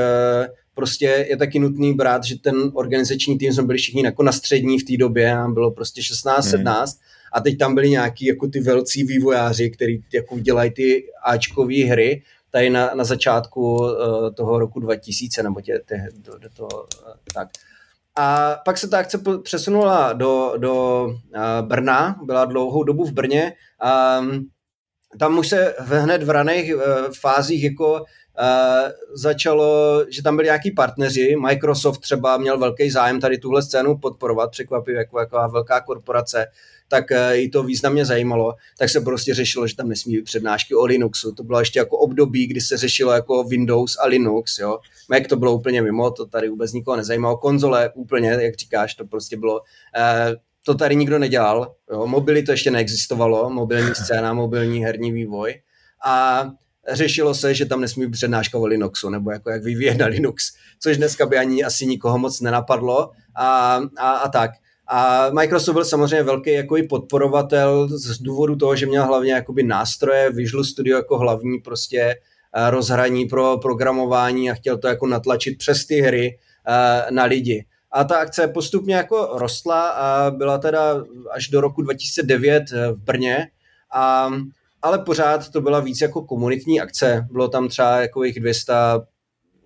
[0.75, 4.79] prostě je taky nutný brát, že ten organizační tým jsme byli všichni jako na střední
[4.79, 6.87] v té době, nám bylo prostě 16-17 hmm.
[7.33, 12.23] a teď tam byli nějaký jako ty velcí vývojáři, kteří jako dělají ty Ačkové hry,
[12.55, 17.13] tady na, na začátku uh, toho roku 2000, nebo tě, tě, do, do toho, uh,
[17.35, 17.49] tak.
[18.17, 21.13] A pak se ta akce přesunula do, do uh,
[21.61, 23.53] Brna, byla dlouhou dobu v Brně.
[24.21, 24.47] Um,
[25.19, 26.83] tam už se hned v raných uh,
[27.21, 28.05] fázích jako
[28.41, 33.99] Uh, začalo, že tam byli nějaký partneři, Microsoft třeba měl velký zájem tady tuhle scénu
[33.99, 36.47] podporovat, překvapivě jako, jako velká korporace,
[36.95, 40.75] tak uh, jí to významně zajímalo, tak se prostě řešilo, že tam nesmí být přednášky
[40.75, 41.33] o Linuxu.
[41.33, 44.79] To bylo ještě jako období, kdy se řešilo jako Windows a Linux, jo.
[45.09, 47.37] Mac to bylo úplně mimo, to tady vůbec nikoho nezajímalo.
[47.37, 50.35] Konzole úplně, jak říkáš, to prostě bylo uh,
[50.67, 55.55] to tady nikdo nedělal, jo, mobily to ještě neexistovalo, mobilní scéna, mobilní herní vývoj
[56.07, 56.45] a
[56.93, 60.53] řešilo se, že tam nesmí být přednáška o Linuxu, nebo jako jak vyvíjet na Linux,
[60.81, 64.51] což dneska by ani asi nikoho moc nenapadlo a, a, a tak.
[64.87, 69.63] A Microsoft byl samozřejmě velký jako i podporovatel z důvodu toho, že měl hlavně jakoby
[69.63, 75.59] nástroje, Visual Studio jako hlavní prostě eh, rozhraní pro programování a chtěl to jako natlačit
[75.59, 77.67] přes ty hry eh, na lidi.
[77.93, 82.97] A ta akce postupně jako rostla a byla teda až do roku 2009 eh, v
[82.97, 83.49] Brně,
[83.93, 84.31] a,
[84.83, 87.27] ale pořád to byla víc jako komunitní akce.
[87.31, 88.73] Bylo tam třeba jako jich 200,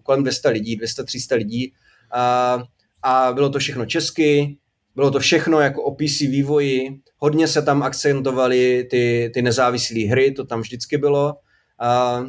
[0.02, 1.72] kolem 200 lidí, 200-300 lidí
[2.12, 2.58] a,
[3.02, 4.56] a bylo to všechno česky,
[4.98, 10.32] bylo to všechno jako o PC vývoji, hodně se tam akcentovaly ty, ty nezávislé hry,
[10.32, 11.34] to tam vždycky bylo.
[11.78, 12.24] A,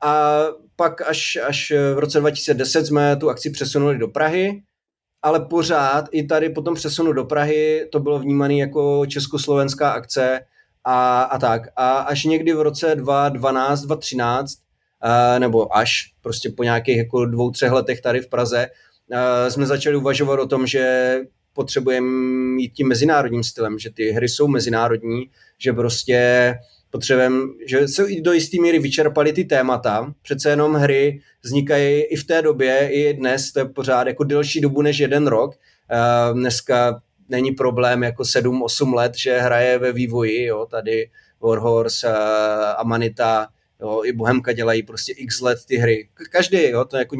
[0.00, 0.40] a
[0.76, 4.62] pak až, až v roce 2010 jsme tu akci přesunuli do Prahy,
[5.22, 10.40] ale pořád i tady po tom přesunu do Prahy to bylo vnímané jako československá akce
[10.84, 11.62] a, a tak.
[11.76, 17.50] A až někdy v roce 2012, 2013, uh, nebo až prostě po nějakých jako dvou,
[17.50, 18.68] třech letech tady v Praze,
[19.12, 21.16] uh, jsme začali uvažovat o tom, že
[21.52, 26.54] potřebujeme jít tím mezinárodním stylem, že ty hry jsou mezinárodní, že prostě
[26.90, 27.36] potřebujeme,
[27.66, 30.14] že se i do jisté míry vyčerpaly ty témata.
[30.22, 34.60] Přece jenom hry vznikají i v té době, i dnes, to je pořád jako delší
[34.60, 35.54] dobu než jeden rok.
[35.54, 42.14] Uh, dneska není problém jako 7-8 let, že hraje ve vývoji, jo, tady Warhorse, uh,
[42.76, 43.48] Amanita,
[43.82, 46.08] jo, i Bohemka dělají prostě x let ty hry.
[46.32, 47.16] Každý, jo, to jako,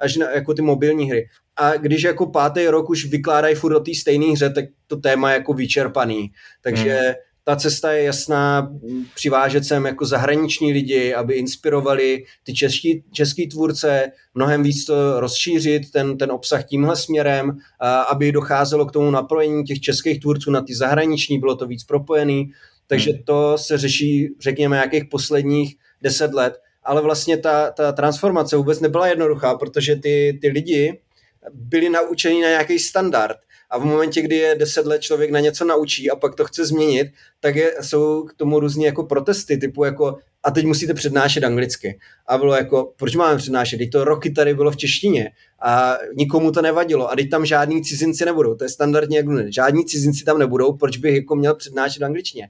[0.00, 1.28] až na, jako ty mobilní hry.
[1.56, 5.30] A když jako pátý rok už vykládají furt do té stejné hře, tak to téma
[5.30, 6.30] je jako vyčerpaný.
[6.62, 8.72] Takže hmm ta cesta je jasná,
[9.14, 15.90] přivážet sem jako zahraniční lidi, aby inspirovali ty český, český tvůrce, mnohem víc to rozšířit,
[15.90, 20.62] ten, ten obsah tímhle směrem, a aby docházelo k tomu napojení těch českých tvůrců na
[20.62, 22.52] ty zahraniční, bylo to víc propojený,
[22.86, 23.22] takže hmm.
[23.22, 29.06] to se řeší, řekněme, jakých posledních deset let, ale vlastně ta, ta transformace vůbec nebyla
[29.06, 31.00] jednoduchá, protože ty, ty lidi
[31.52, 33.36] byli naučeni na nějaký standard
[33.70, 36.66] a v momentě, kdy je deset let člověk na něco naučí a pak to chce
[36.66, 37.06] změnit,
[37.40, 41.98] tak je, jsou k tomu různě jako protesty, typu jako a teď musíte přednášet anglicky.
[42.26, 43.78] A bylo jako, proč máme přednášet?
[43.78, 45.30] Teď to roky tady bylo v češtině
[45.62, 47.10] a nikomu to nevadilo.
[47.10, 48.54] A teď tam žádní cizinci nebudou.
[48.54, 52.48] To je standardně jak žádní cizinci tam nebudou, proč bych jako měl přednášet v angličtině?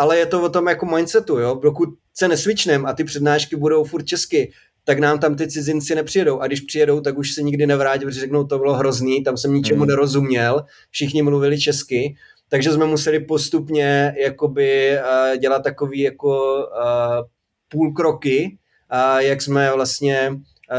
[0.00, 1.56] Ale je to o tom jako mindsetu, jo?
[1.56, 4.52] Pokud se nesvičnem a ty přednášky budou furt česky,
[4.84, 6.40] tak nám tam ty cizinci nepřijedou.
[6.40, 9.54] A když přijedou, tak už se nikdy nevrátí, protože řeknou, to bylo hrozný, tam jsem
[9.54, 9.88] ničemu mm.
[9.88, 12.14] nerozuměl, všichni mluvili česky,
[12.48, 17.26] takže jsme museli postupně jakoby uh, dělat takový jako uh,
[17.68, 18.58] půl kroky,
[18.92, 20.32] uh, jak jsme vlastně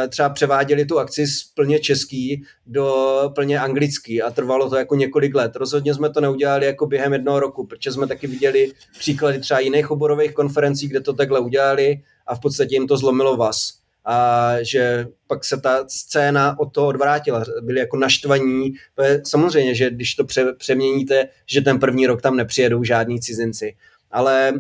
[0.10, 2.96] třeba převáděli tu akci z plně český do
[3.36, 5.56] plně anglický a trvalo to jako několik let.
[5.56, 9.92] Rozhodně jsme to neudělali jako během jednoho roku, protože jsme taky viděli příklady třeba jiných
[9.92, 15.08] oborových konferencí, kde to takhle udělali a v podstatě jim to zlomilo vás a že
[15.28, 17.44] pak se ta scéna od toho odvrátila.
[17.62, 18.74] Byli jako naštvaní.
[19.24, 23.76] Samozřejmě, že když to pře- přeměníte, že ten první rok tam nepřijedou žádní cizinci.
[24.12, 24.54] Ale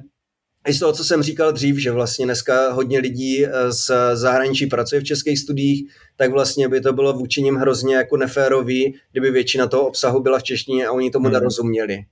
[0.67, 4.67] i z toho, co jsem říkal dřív, že vlastně dneska hodně lidí eh, z zahraničí
[4.67, 9.31] pracuje v českých studiích, tak vlastně by to bylo vůči nim hrozně jako neférový, kdyby
[9.31, 11.33] většina toho obsahu byla v češtině a oni tomu hmm.
[11.33, 12.05] nerozuměli.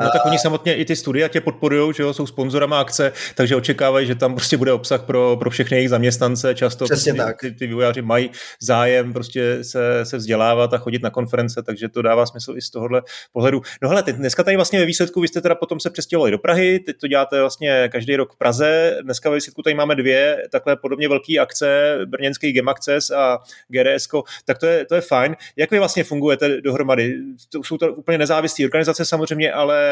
[0.00, 3.56] No tak oni samotně i ty studia tě podporují, že jo, jsou sponzorama akce, takže
[3.56, 6.54] očekávají, že tam prostě bude obsah pro, pro všechny jejich zaměstnance.
[6.54, 7.40] Často Přesně prostě tak.
[7.40, 8.30] ty, ty vývojáři mají
[8.60, 12.70] zájem prostě se, se vzdělávat a chodit na konference, takže to dává smysl i z
[12.70, 13.62] tohohle pohledu.
[13.82, 16.38] No hele, teď, dneska tady vlastně ve výsledku, vy jste teda potom se přestěhovali do
[16.38, 20.42] Prahy, teď to děláte vlastně každý rok v Praze, dneska ve výsledku tady máme dvě
[20.50, 23.38] takhle podobně velké akce, brněnský Game Access a
[23.68, 24.08] GRS,
[24.44, 25.36] tak to je, to je fajn.
[25.56, 27.16] Jak vy vlastně fungujete dohromady?
[27.64, 29.83] Jsou to úplně nezávislé organizace samozřejmě, ale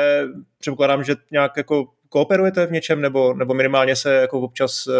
[0.60, 4.94] předpokládám, že nějak jako kooperujete v něčem, nebo, nebo minimálně se jako občas uh,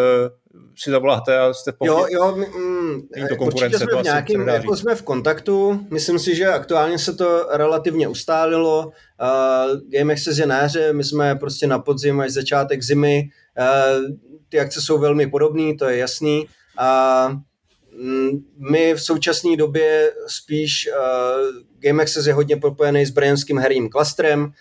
[0.77, 2.15] si zavoláte a jste v pohodě?
[2.15, 6.35] Jo, jo, mm, to konkurence, jsme to v nějakým, jako jsme v kontaktu, myslím si,
[6.35, 11.67] že aktuálně se to relativně ustálilo, uh, Game Access je na jaře, my jsme prostě
[11.67, 13.29] na podzim až začátek zimy,
[13.59, 14.17] uh,
[14.49, 16.47] ty akce jsou velmi podobné, to je jasný,
[16.79, 17.41] a uh,
[18.71, 24.53] my v současné době spíš uh, Game Access je hodně propojený s brněnským herním klastrem,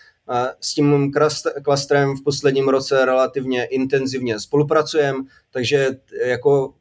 [0.62, 1.12] s tím
[1.64, 5.20] klastrem v posledním roce relativně intenzivně spolupracujeme,
[5.52, 5.88] takže
[6.26, 6.74] jako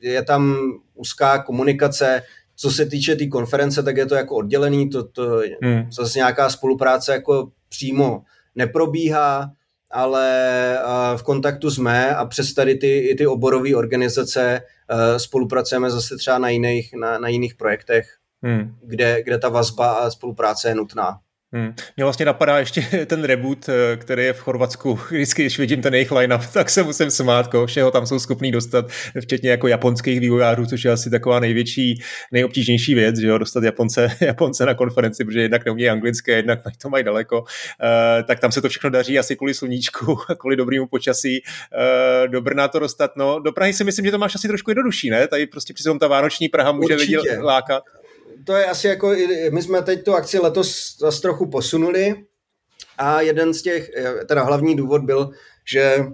[0.00, 0.56] je tam
[0.94, 2.22] úzká komunikace,
[2.56, 5.92] co se týče té tý konference, tak je to jako oddělený, to, to hmm.
[5.92, 8.22] zase nějaká spolupráce jako přímo
[8.54, 9.52] neprobíhá,
[9.90, 10.78] ale
[11.16, 14.60] v kontaktu jsme a přes tady ty, i ty oborové organizace
[15.16, 18.74] spolupracujeme zase třeba na jiných, na, na jiných projektech, hmm.
[18.82, 21.20] kde, kde ta vazba a spolupráce je nutná.
[21.52, 21.74] Hmm.
[21.96, 24.94] Mě vlastně napadá ještě ten reboot, eh, který je v Chorvatsku.
[25.10, 28.52] Vždycky, když vidím ten jejich line-up, tak se musím smát, koho všeho tam jsou schopní
[28.52, 28.84] dostat,
[29.20, 34.16] včetně jako japonských vývojářů, což je asi taková největší, nejobtížnější věc, že jo, dostat Japonce,
[34.20, 37.46] Japonce na konferenci, protože jednak neumí anglické, jednak to mají daleko, uh,
[38.26, 42.68] tak tam se to všechno daří asi kvůli sluníčku, kvůli dobrému počasí uh, do Brna
[42.68, 43.10] to dostat.
[43.16, 45.28] No, do Prahy si myslím, že to máš asi trošku jednodušší, ne?
[45.28, 47.82] Tady prostě při ta vánoční Praha může lidi lákat
[48.48, 49.14] to je asi jako,
[49.50, 52.14] my jsme teď tu akci letos zase trochu posunuli
[52.98, 53.90] a jeden z těch,
[54.28, 55.30] teda hlavní důvod byl,
[55.72, 56.04] že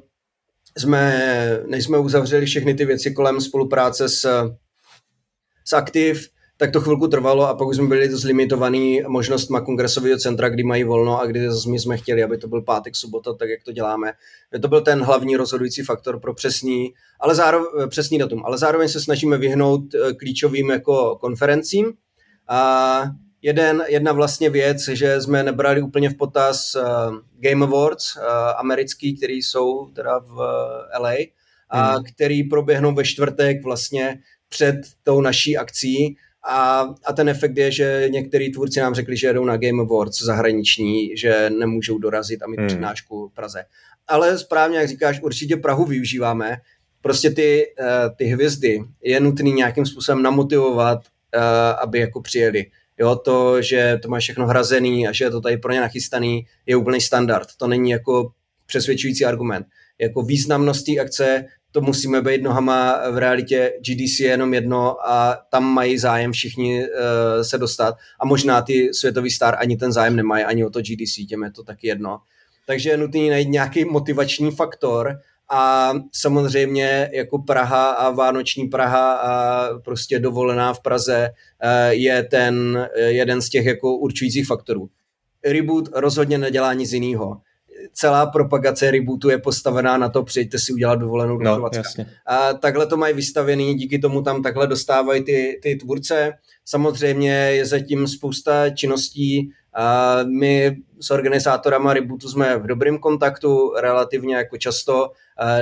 [0.78, 4.50] jsme, než jsme uzavřeli všechny ty věci kolem spolupráce s,
[5.64, 10.18] s Aktiv, tak to chvilku trvalo a pak už jsme byli dost limitovaný možnostma kongresového
[10.18, 13.48] centra, kdy mají volno a kdy my jsme chtěli, aby to byl pátek, sobota, tak
[13.48, 14.12] jak to děláme.
[14.62, 19.00] To byl ten hlavní rozhodující faktor pro přesný, ale zároveň, přesný datum, ale zároveň se
[19.00, 21.92] snažíme vyhnout eh, klíčovým jako konferencím,
[22.48, 23.02] a
[23.44, 28.22] jeden, jedna vlastně věc, že jsme nebrali úplně v potaz uh, Game Awards uh,
[28.56, 31.14] americký, který jsou teda v uh, LA
[31.70, 32.04] a mm.
[32.04, 34.18] který proběhnou ve čtvrtek vlastně
[34.48, 36.16] před tou naší akcí
[36.48, 40.22] a, a ten efekt je, že některý tvůrci nám řekli, že jedou na Game Awards
[40.22, 42.66] zahraniční, že nemůžou dorazit a mít mm.
[42.66, 43.64] přednášku v Praze.
[44.08, 46.56] Ale správně, jak říkáš, určitě Prahu využíváme.
[47.00, 47.66] Prostě ty,
[48.16, 51.13] ty hvězdy je nutný nějakým způsobem namotivovat Eh,
[51.82, 52.66] aby jako přijeli.
[52.98, 56.46] Jo, to, že to má všechno hrazený a že je to tady pro ně nachystaný,
[56.66, 57.48] je úplný standard.
[57.56, 58.30] To není jako
[58.66, 59.66] přesvědčující argument.
[59.98, 65.38] Jako významnost té akce, to musíme být nohama v realitě GDC je jenom jedno a
[65.50, 70.16] tam mají zájem všichni uh, se dostat a možná ty světový star ani ten zájem
[70.16, 72.18] nemají, ani o to GDC, těm je to taky jedno.
[72.66, 75.18] Takže je nutný najít nějaký motivační faktor,
[75.50, 81.30] a samozřejmě jako Praha a Vánoční Praha a prostě dovolená v Praze
[81.62, 84.88] eh, je ten eh, jeden z těch jako určujících faktorů.
[85.44, 87.40] Reboot rozhodně nedělá nic jiného.
[87.92, 91.70] Celá propagace rebootu je postavená na to, přijďte si udělat dovolenou do no,
[92.26, 96.32] A takhle to mají vystavený, díky tomu tam takhle dostávají ty, ty tvůrce.
[96.64, 104.36] Samozřejmě je zatím spousta činností, a my s organizátorama rebootu jsme v dobrém kontaktu, relativně
[104.36, 105.10] jako často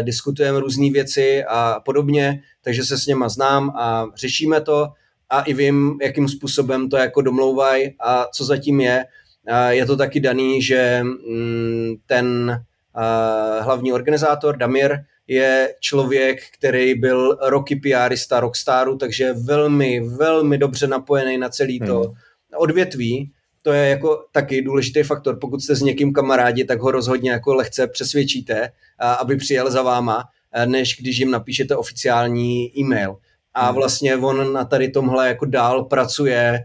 [0.03, 4.89] diskutujeme různé věci a podobně, takže se s něma znám a řešíme to
[5.31, 9.05] a i vím, jakým způsobem to jako domlouvají a co zatím je.
[9.68, 12.57] Je to taky daný, že mm, ten
[13.61, 21.39] hlavní organizátor Damir je člověk, který byl roky PRista Rockstaru, takže velmi, velmi dobře napojený
[21.39, 22.14] na celý to hmm.
[22.57, 25.38] odvětví to je jako taky důležitý faktor.
[25.38, 28.72] Pokud jste s někým kamarádi, tak ho rozhodně jako lehce přesvědčíte,
[29.20, 30.24] aby přijel za váma,
[30.66, 33.16] než když jim napíšete oficiální e-mail.
[33.54, 33.74] A hmm.
[33.74, 36.64] vlastně on na tady tomhle jako dál pracuje,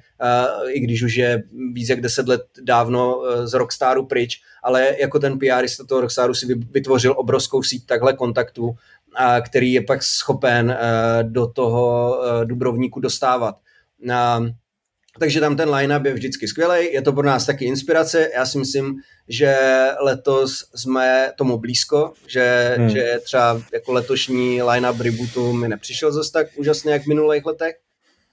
[0.69, 1.43] i když už je
[1.73, 6.33] víc jak deset let dávno e, z Rockstaru pryč, ale jako ten PRista toho Rockstaru
[6.33, 8.75] si vytvořil obrovskou síť takhle kontaktů,
[9.45, 10.77] který je pak schopen e,
[11.23, 13.55] do toho e, Dubrovníku dostávat.
[15.20, 18.30] Takže tam ten line-up je vždycky skvělý, je to pro nás taky inspirace.
[18.36, 18.95] Já si myslím,
[19.28, 19.57] že
[19.99, 22.89] letos jsme tomu blízko, že, hmm.
[22.89, 27.76] že třeba jako letošní line-up rebootu mi nepřišel zase tak úžasně jak v minulých letech.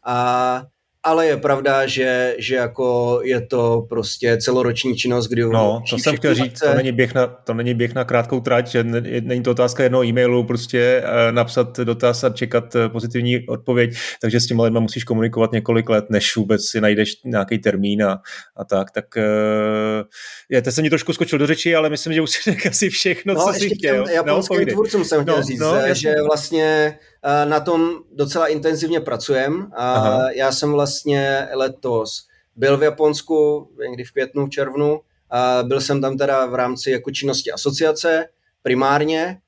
[0.07, 0.66] A
[1.05, 6.16] ale je pravda, že, že jako je to prostě celoroční činnost, kdy No, to jsem
[6.16, 8.84] chtěl říct, to není, běh na, to není běh na krátkou trať, že
[9.20, 14.40] není to otázka jednoho e-mailu, prostě eh, napsat dotaz a čekat eh, pozitivní odpověď, takže
[14.40, 18.20] s těmi lidmi musíš komunikovat několik let, než vůbec si najdeš nějaký termín a,
[18.57, 20.05] a tak, tak eh,
[20.50, 22.90] je, to jsem mi trošku skočil do řeči, ale myslím, že už si řekl asi
[22.90, 24.09] všechno, no, co jsi chtěl.
[24.09, 26.98] Japonským no, tvůrcům jsem chtěl no, říct, no, že vlastně
[27.45, 29.66] na tom docela intenzivně pracujeme.
[29.77, 35.01] A já jsem vlastně letos byl v Japonsku někdy v květnu, v červnu.
[35.31, 38.29] A byl jsem tam teda v rámci jako činnosti asociace
[38.62, 39.39] primárně,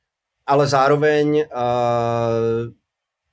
[0.46, 1.44] ale zároveň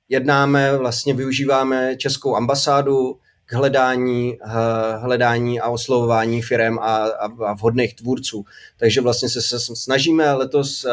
[0.08, 4.38] jednáme, vlastně využíváme českou ambasádu k hledání,
[4.96, 8.44] hledání a oslovování firm a, a, a vhodných tvůrců.
[8.76, 10.86] Takže vlastně se, se snažíme letos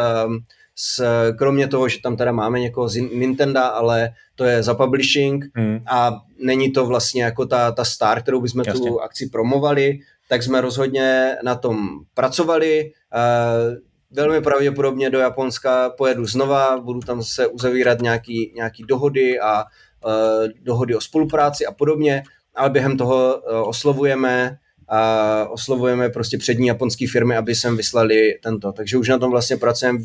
[0.76, 1.04] s,
[1.38, 5.80] kromě toho, že tam teda máme někoho z Nintendo, ale to je za publishing hmm.
[5.92, 6.12] a
[6.44, 8.90] není to vlastně jako ta, ta star, kterou bychom Jasně.
[8.90, 10.00] tu akci promovali,
[10.30, 12.92] tak jsme rozhodně na tom pracovali.
[13.16, 13.76] Uh,
[14.12, 20.48] velmi pravděpodobně do Japonska pojedu znova, budu tam se uzavírat nějaký, nějaký dohody a uh,
[20.62, 22.24] dohody o spolupráci a podobně,
[22.56, 24.58] ale během toho uh, oslovujeme
[24.88, 28.72] a oslovujeme prostě přední japonské firmy, aby sem vyslali tento.
[28.72, 30.00] Takže už na tom vlastně pracujeme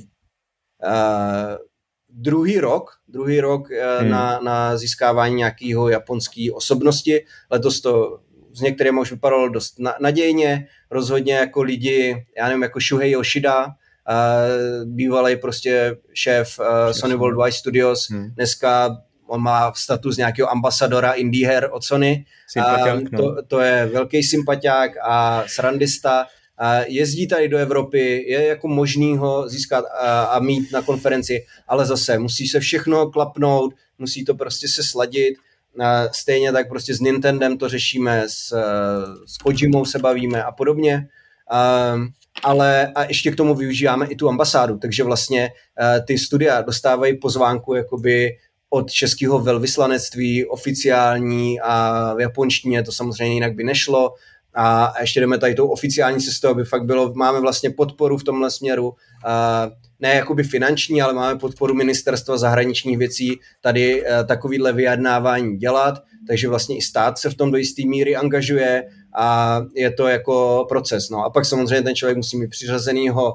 [0.85, 1.57] Uh,
[2.09, 4.11] druhý rok, druhý rok uh, hmm.
[4.11, 7.25] na, na získávání nějakého japonské osobnosti.
[7.51, 8.21] Letos to
[8.53, 13.73] s některými už vypadalo dost nadějně, rozhodně jako lidi, já nevím, jako Shuhei Yoshida, uh,
[14.85, 18.31] bývalý prostě šéf uh, Sony Worldwide Studios, hmm.
[18.31, 18.97] dneska
[19.29, 22.25] on má status nějakého ambasadora indie her od Sony.
[22.49, 23.19] Sympatiák, no.
[23.19, 26.27] to, to je velký sympatiák a srandista.
[26.87, 29.85] Jezdí tady do Evropy, je jako možný ho získat
[30.31, 35.35] a, mít na konferenci, ale zase musí se všechno klapnout, musí to prostě se sladit.
[36.13, 38.55] Stejně tak prostě s Nintendem to řešíme, s,
[39.27, 41.09] s Kojimou se bavíme a podobně.
[42.43, 45.51] Ale a ještě k tomu využíváme i tu ambasádu, takže vlastně
[46.07, 48.37] ty studia dostávají pozvánku jakoby
[48.71, 54.15] od českého velvyslanectví oficiální a v japonštině to samozřejmě jinak by nešlo.
[54.57, 58.51] A ještě jdeme tady tou oficiální cestou, aby fakt bylo, máme vlastně podporu v tomhle
[58.51, 58.95] směru,
[60.01, 66.49] ne jakoby finanční, ale máme podporu ministerstva zahraničních věcí tady e, takovýhle vyjednávání dělat, takže
[66.49, 68.85] vlastně i stát se v tom do jisté míry angažuje
[69.19, 71.11] a je to jako proces.
[71.11, 73.35] No a pak samozřejmě ten člověk musí mít přiřazenýho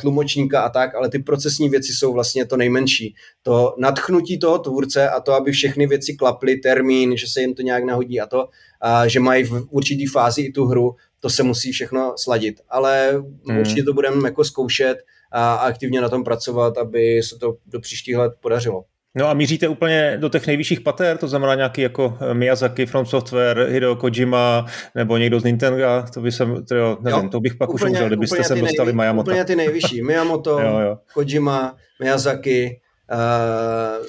[0.00, 3.14] tlumočníka a tak, ale ty procesní věci jsou vlastně to nejmenší.
[3.42, 7.62] To nadchnutí toho tvůrce a to, aby všechny věci klaply, termín, že se jim to
[7.62, 8.48] nějak nahodí a to,
[8.84, 12.60] a že mají v určitý fázi i tu hru, to se musí všechno sladit.
[12.68, 13.12] Ale
[13.48, 13.58] hmm.
[13.58, 14.96] určitě to budeme jako zkoušet
[15.32, 18.84] a aktivně na tom pracovat, aby se to do příštích let podařilo.
[19.14, 23.06] No a míříte úplně do těch nejvyšších pater, to znamená nějaký jako eh, Miyazaki, From
[23.06, 27.40] Software, Hideo Kojima nebo někdo z Nintendo, to by jsem, to, jo, nevím, jo, to
[27.40, 29.30] bych pak úplně, už umřel, kdybyste sem dostali nejvý, Miyamoto.
[29.30, 30.98] Úplně ty nejvyšší, Miyamoto, jo, jo.
[31.14, 32.80] Kojima, Miyazaki,
[33.12, 34.06] uh,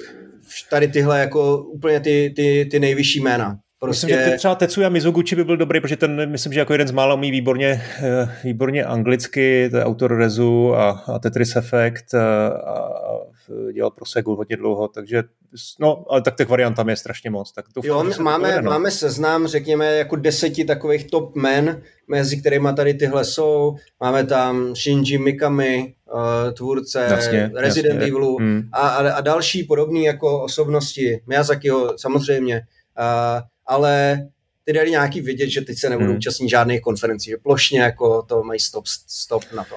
[0.70, 3.56] tady tyhle jako úplně ty, ty, ty nejvyšší jména.
[3.86, 4.06] Prostě...
[4.06, 6.90] Myslím, že třeba Tetsuya Mizoguchi by byl dobrý, protože ten, myslím, že jako jeden z
[6.90, 12.48] mála umí výborně, eh, výborně anglicky, to je autor Rezu a, a Tetris Effect a,
[12.48, 13.16] a
[13.72, 15.22] dělal pro Segu hodně dlouho, takže
[15.80, 17.52] no, ale tak těch variant tam je strašně moc.
[17.52, 18.70] Tak to jo, máme, povede, no.
[18.70, 23.76] máme seznam, řekněme, jako deseti takových top men, mezi kterými tady tyhle jsou.
[24.00, 28.08] Máme tam Shinji Mikami, uh, tvůrce jasně, Resident jasně.
[28.08, 28.68] Evilu hmm.
[28.72, 31.20] a, a, a další podobné jako osobnosti.
[31.26, 32.60] Miyazakiho samozřejmě.
[32.98, 34.26] Uh, ale
[34.64, 36.16] ty dali nějaký vidět, že teď se nebudou hmm.
[36.16, 39.76] účastnit žádných konferencí, že plošně jako to mají stop, stop na to.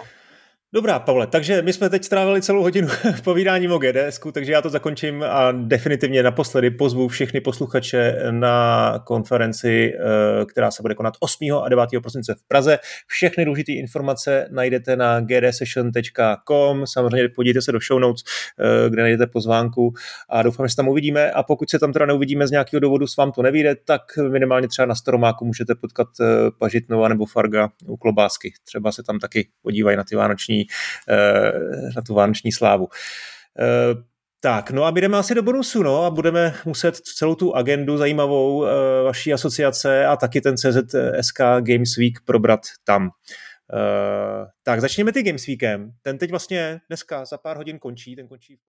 [0.74, 2.88] Dobrá, Pavle, takže my jsme teď strávili celou hodinu
[3.24, 9.94] povídáním o GDS, takže já to zakončím a definitivně naposledy pozvu všechny posluchače na konferenci,
[9.94, 11.64] eh, která se bude konat 8.
[11.64, 11.90] a 9.
[12.02, 12.80] prosince v Praze.
[13.08, 18.24] Všechny důležité informace najdete na gdsession.com, samozřejmě podívejte se do show notes,
[18.60, 19.94] eh, kde najdete pozvánku
[20.30, 23.08] a doufám, že se tam uvidíme a pokud se tam teda neuvidíme z nějakého důvodu,
[23.08, 24.02] s vám to nevíde, tak
[24.32, 26.26] minimálně třeba na Staromáku můžete potkat eh,
[26.60, 28.54] Pažitnova nebo Farga u Klobásky.
[28.64, 30.59] Třeba se tam taky podívají na ty vánoční
[31.10, 31.52] Eh,
[31.96, 32.88] na tu vánoční slávu.
[33.60, 34.10] Eh,
[34.42, 37.98] tak, no a my jdeme asi do bonusu, no a budeme muset celou tu agendu
[37.98, 38.70] zajímavou e,
[39.04, 43.10] vaší asociace a taky ten CZSK Games Week probrat tam.
[43.74, 43.80] E,
[44.64, 45.92] tak, začněme ty Games Weekem.
[46.02, 48.60] Ten teď vlastně dneska za pár hodin končí, ten končí